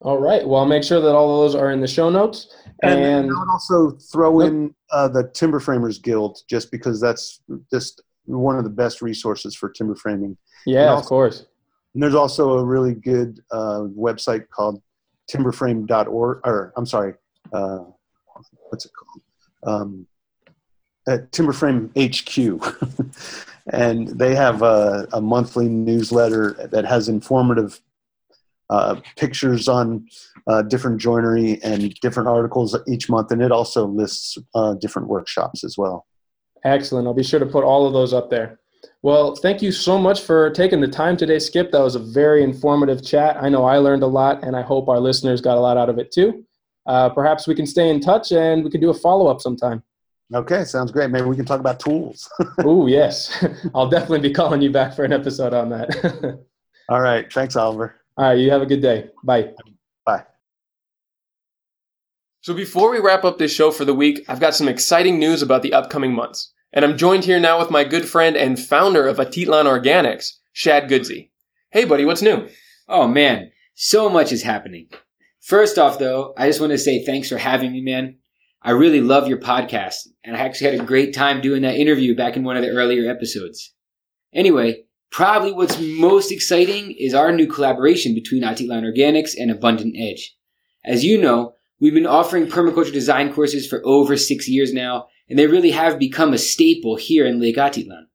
[0.00, 0.46] All right.
[0.46, 2.54] Well, I'll make sure that all of those are in the show notes.
[2.82, 7.40] And, and I would also throw in uh, the Timber Framers Guild, just because that's
[7.72, 10.36] just one of the best resources for timber framing.
[10.66, 11.46] Yeah, also, of course.
[11.94, 14.82] And there's also a really good uh, website called
[15.30, 17.14] timberframe.org, or I'm sorry,
[17.52, 17.78] uh,
[18.68, 19.22] what's it called?
[19.74, 20.06] Um,
[21.08, 23.14] at Timberframe HQ,
[23.72, 27.80] and they have a, a, monthly newsletter that has informative
[28.70, 30.06] uh, pictures on
[30.48, 35.62] uh, different joinery and different articles each month, and it also lists uh, different workshops
[35.62, 36.06] as well.
[36.64, 37.06] Excellent.
[37.06, 38.58] I'll be sure to put all of those up there.
[39.02, 41.70] Well, thank you so much for taking the time today, Skip.
[41.70, 43.36] That was a very informative chat.
[43.40, 45.88] I know I learned a lot, and I hope our listeners got a lot out
[45.88, 46.44] of it too.
[46.86, 49.82] Uh, perhaps we can stay in touch and we can do a follow up sometime.
[50.34, 51.10] Okay, sounds great.
[51.10, 52.28] Maybe we can talk about tools.
[52.58, 53.44] oh, yes.
[53.74, 56.40] I'll definitely be calling you back for an episode on that.
[56.88, 57.32] All right.
[57.32, 57.94] Thanks, Oliver.
[58.16, 58.38] All right.
[58.38, 59.10] You have a good day.
[59.22, 59.50] Bye.
[60.04, 60.24] Bye.
[62.40, 65.42] So, before we wrap up this show for the week, I've got some exciting news
[65.42, 66.52] about the upcoming months.
[66.72, 70.90] And I'm joined here now with my good friend and founder of Atitlan Organics, Shad
[70.90, 71.30] Qudsi.
[71.70, 72.48] Hey, buddy, what's new?
[72.88, 73.52] Oh, man.
[73.74, 74.88] So much is happening.
[75.40, 78.16] First off, though, I just want to say thanks for having me, man.
[78.66, 82.16] I really love your podcast, and I actually had a great time doing that interview
[82.16, 83.72] back in one of the earlier episodes.
[84.34, 90.34] Anyway, probably what's most exciting is our new collaboration between Atitlan Organics and Abundant Edge.
[90.84, 95.38] As you know, we've been offering permaculture design courses for over six years now, and
[95.38, 98.06] they really have become a staple here in Lake Atitlan.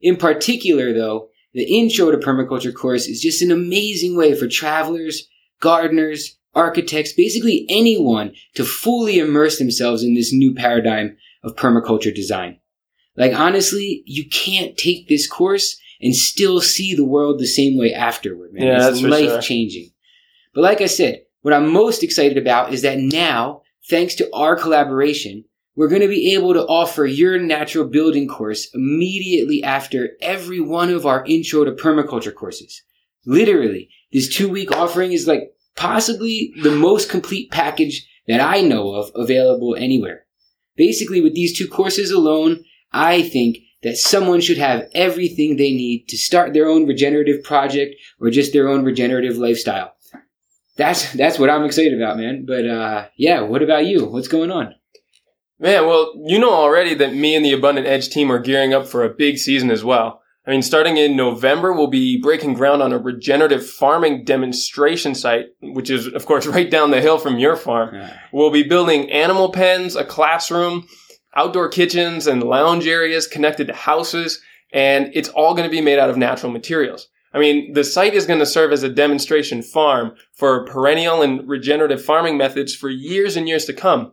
[0.00, 5.28] In particular, though, the Intro to Permaculture course is just an amazing way for travelers,
[5.60, 12.58] gardeners, architects, basically anyone to fully immerse themselves in this new paradigm of permaculture design.
[13.16, 17.92] Like honestly, you can't take this course and still see the world the same way
[17.92, 18.66] afterward, man.
[18.66, 19.84] Yeah, it's life changing.
[19.84, 19.92] Sure.
[20.54, 24.56] But like I said, what I'm most excited about is that now, thanks to our
[24.56, 25.44] collaboration,
[25.76, 30.90] we're going to be able to offer your natural building course immediately after every one
[30.90, 32.82] of our intro to permaculture courses.
[33.24, 38.94] Literally, this two week offering is like possibly the most complete package that I know
[38.94, 40.24] of available anywhere.
[40.76, 46.06] Basically, with these two courses alone, I think that someone should have everything they need
[46.08, 49.94] to start their own regenerative project or just their own regenerative lifestyle.
[50.76, 52.44] That's that's what I'm excited about, man.
[52.46, 54.06] But uh, yeah, what about you?
[54.06, 54.74] What's going on?
[55.58, 58.86] Man, well, you know already that me and the Abundant Edge team are gearing up
[58.86, 60.22] for a big season as well.
[60.46, 65.46] I mean, starting in November, we'll be breaking ground on a regenerative farming demonstration site,
[65.60, 67.94] which is, of course, right down the hill from your farm.
[68.32, 70.88] We'll be building animal pens, a classroom,
[71.36, 74.40] outdoor kitchens, and lounge areas connected to houses,
[74.72, 77.08] and it's all going to be made out of natural materials.
[77.32, 81.48] I mean, the site is going to serve as a demonstration farm for perennial and
[81.48, 84.12] regenerative farming methods for years and years to come.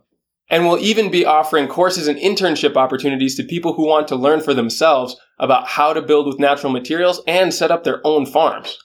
[0.50, 4.40] And we'll even be offering courses and internship opportunities to people who want to learn
[4.40, 8.78] for themselves about how to build with natural materials and set up their own farms.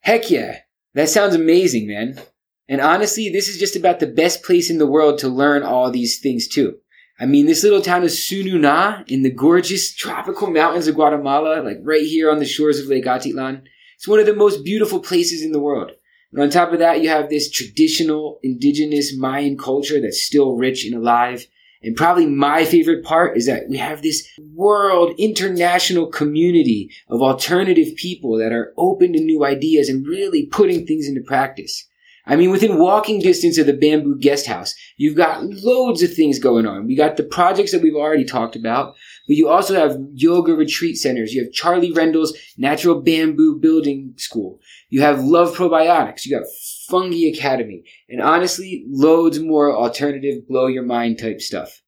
[0.00, 0.58] Heck yeah.
[0.94, 2.20] That sounds amazing, man.
[2.68, 5.90] And honestly, this is just about the best place in the world to learn all
[5.90, 6.76] these things too.
[7.18, 11.78] I mean, this little town of Tzununá in the gorgeous tropical mountains of Guatemala, like
[11.82, 13.62] right here on the shores of Lake Atitlan.
[13.96, 15.92] It's one of the most beautiful places in the world.
[16.32, 20.84] And on top of that, you have this traditional indigenous Mayan culture that's still rich
[20.84, 21.46] and alive.
[21.84, 27.94] And probably my favorite part is that we have this world international community of alternative
[27.96, 31.86] people that are open to new ideas and really putting things into practice.
[32.26, 36.38] I mean, within walking distance of the Bamboo Guest House, you've got loads of things
[36.38, 36.86] going on.
[36.86, 38.94] We got the projects that we've already talked about,
[39.28, 41.34] but you also have yoga retreat centers.
[41.34, 44.58] You have Charlie Rendell's Natural Bamboo Building School.
[44.88, 46.24] You have Love Probiotics.
[46.24, 46.46] You got
[46.88, 47.84] Fungi Academy.
[48.08, 51.80] And honestly, loads more alternative, blow your mind type stuff.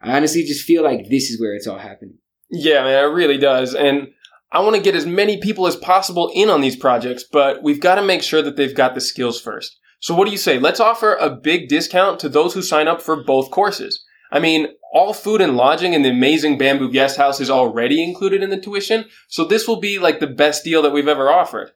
[0.00, 2.18] I honestly just feel like this is where it's all happening.
[2.50, 3.74] Yeah, man, it really does.
[3.74, 4.08] And
[4.50, 7.80] I want to get as many people as possible in on these projects, but we've
[7.80, 9.78] got to make sure that they've got the skills first.
[10.00, 10.58] So what do you say?
[10.58, 14.04] Let's offer a big discount to those who sign up for both courses.
[14.30, 18.42] I mean, all food and lodging in the amazing bamboo guest house is already included
[18.42, 21.70] in the tuition, so this will be like the best deal that we've ever offered.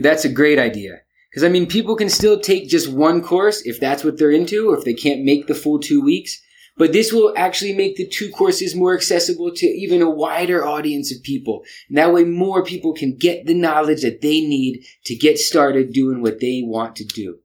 [0.00, 1.00] That's a great idea.
[1.36, 4.70] Because, I mean, people can still take just one course if that's what they're into,
[4.70, 6.40] or if they can't make the full two weeks.
[6.78, 11.14] But this will actually make the two courses more accessible to even a wider audience
[11.14, 11.62] of people.
[11.90, 15.92] And that way more people can get the knowledge that they need to get started
[15.92, 17.40] doing what they want to do.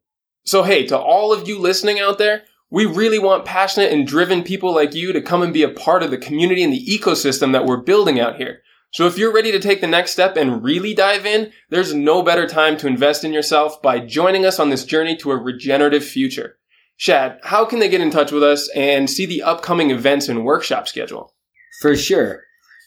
[0.46, 4.42] So hey, to all of you listening out there, we really want passionate and driven
[4.42, 7.52] people like you to come and be a part of the community and the ecosystem
[7.52, 8.62] that we're building out here.
[8.92, 12.22] So if you're ready to take the next step and really dive in, there's no
[12.22, 16.04] better time to invest in yourself by joining us on this journey to a regenerative
[16.04, 16.58] future.
[16.98, 20.44] Shad, how can they get in touch with us and see the upcoming events and
[20.44, 21.34] workshop schedule?
[21.82, 22.44] For sure.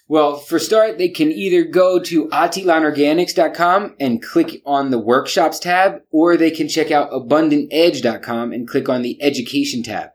[0.07, 6.03] Well, for start, they can either go to atitlanorganics.com and click on the workshops tab,
[6.11, 10.11] or they can check out abundantedge.com and click on the education tab.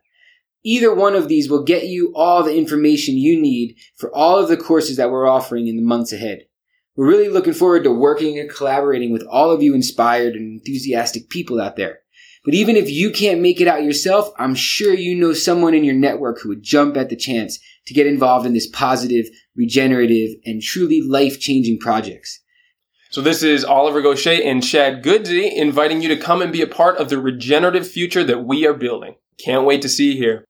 [0.63, 4.49] Either one of these will get you all the information you need for all of
[4.49, 6.39] the courses that we're offering in the months ahead.
[6.95, 11.29] We're really looking forward to working and collaborating with all of you inspired and enthusiastic
[11.29, 11.99] people out there.
[12.43, 15.83] But even if you can't make it out yourself, I'm sure you know someone in
[15.83, 20.31] your network who would jump at the chance to get involved in this positive, regenerative,
[20.45, 22.41] and truly life changing projects.
[23.11, 26.67] So this is Oliver Goshey and Shad Qudsi inviting you to come and be a
[26.67, 29.15] part of the regenerative future that we are building.
[29.43, 30.45] Can't wait to see you here.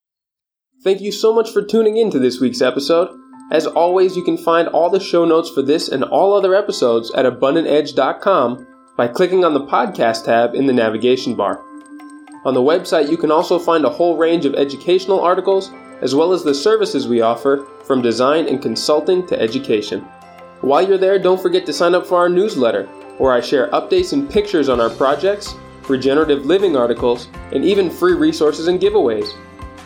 [0.81, 3.09] Thank you so much for tuning in to this week's episode.
[3.51, 7.11] As always, you can find all the show notes for this and all other episodes
[7.11, 8.65] at abundantedge.com
[8.95, 11.61] by clicking on the podcast tab in the navigation bar.
[12.45, 15.69] On the website, you can also find a whole range of educational articles,
[16.01, 19.99] as well as the services we offer, from design and consulting to education.
[20.61, 22.85] While you're there, don't forget to sign up for our newsletter,
[23.17, 25.55] where I share updates and pictures on our projects,
[25.89, 29.33] regenerative living articles, and even free resources and giveaways.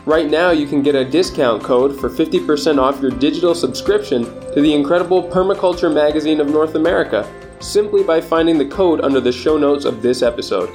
[0.06, 4.60] Right now, you can get a discount code for 50% off your digital subscription to
[4.60, 7.26] the incredible Permaculture Magazine of North America
[7.62, 10.70] simply by finding the code under the show notes of this episode.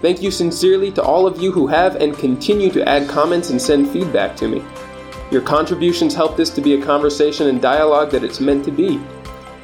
[0.00, 3.60] Thank you sincerely to all of you who have and continue to add comments and
[3.60, 4.64] send feedback to me.
[5.30, 8.98] Your contributions help this to be a conversation and dialogue that it's meant to be.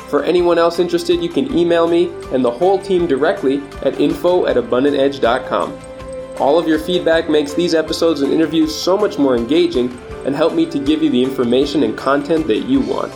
[0.09, 4.45] For anyone else interested, you can email me and the whole team directly at info
[4.47, 5.79] at abundantedge.com.
[6.39, 10.55] All of your feedback makes these episodes and interviews so much more engaging and help
[10.55, 13.13] me to give you the information and content that you want.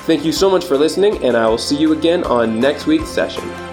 [0.00, 3.08] Thank you so much for listening, and I will see you again on next week's
[3.08, 3.63] session.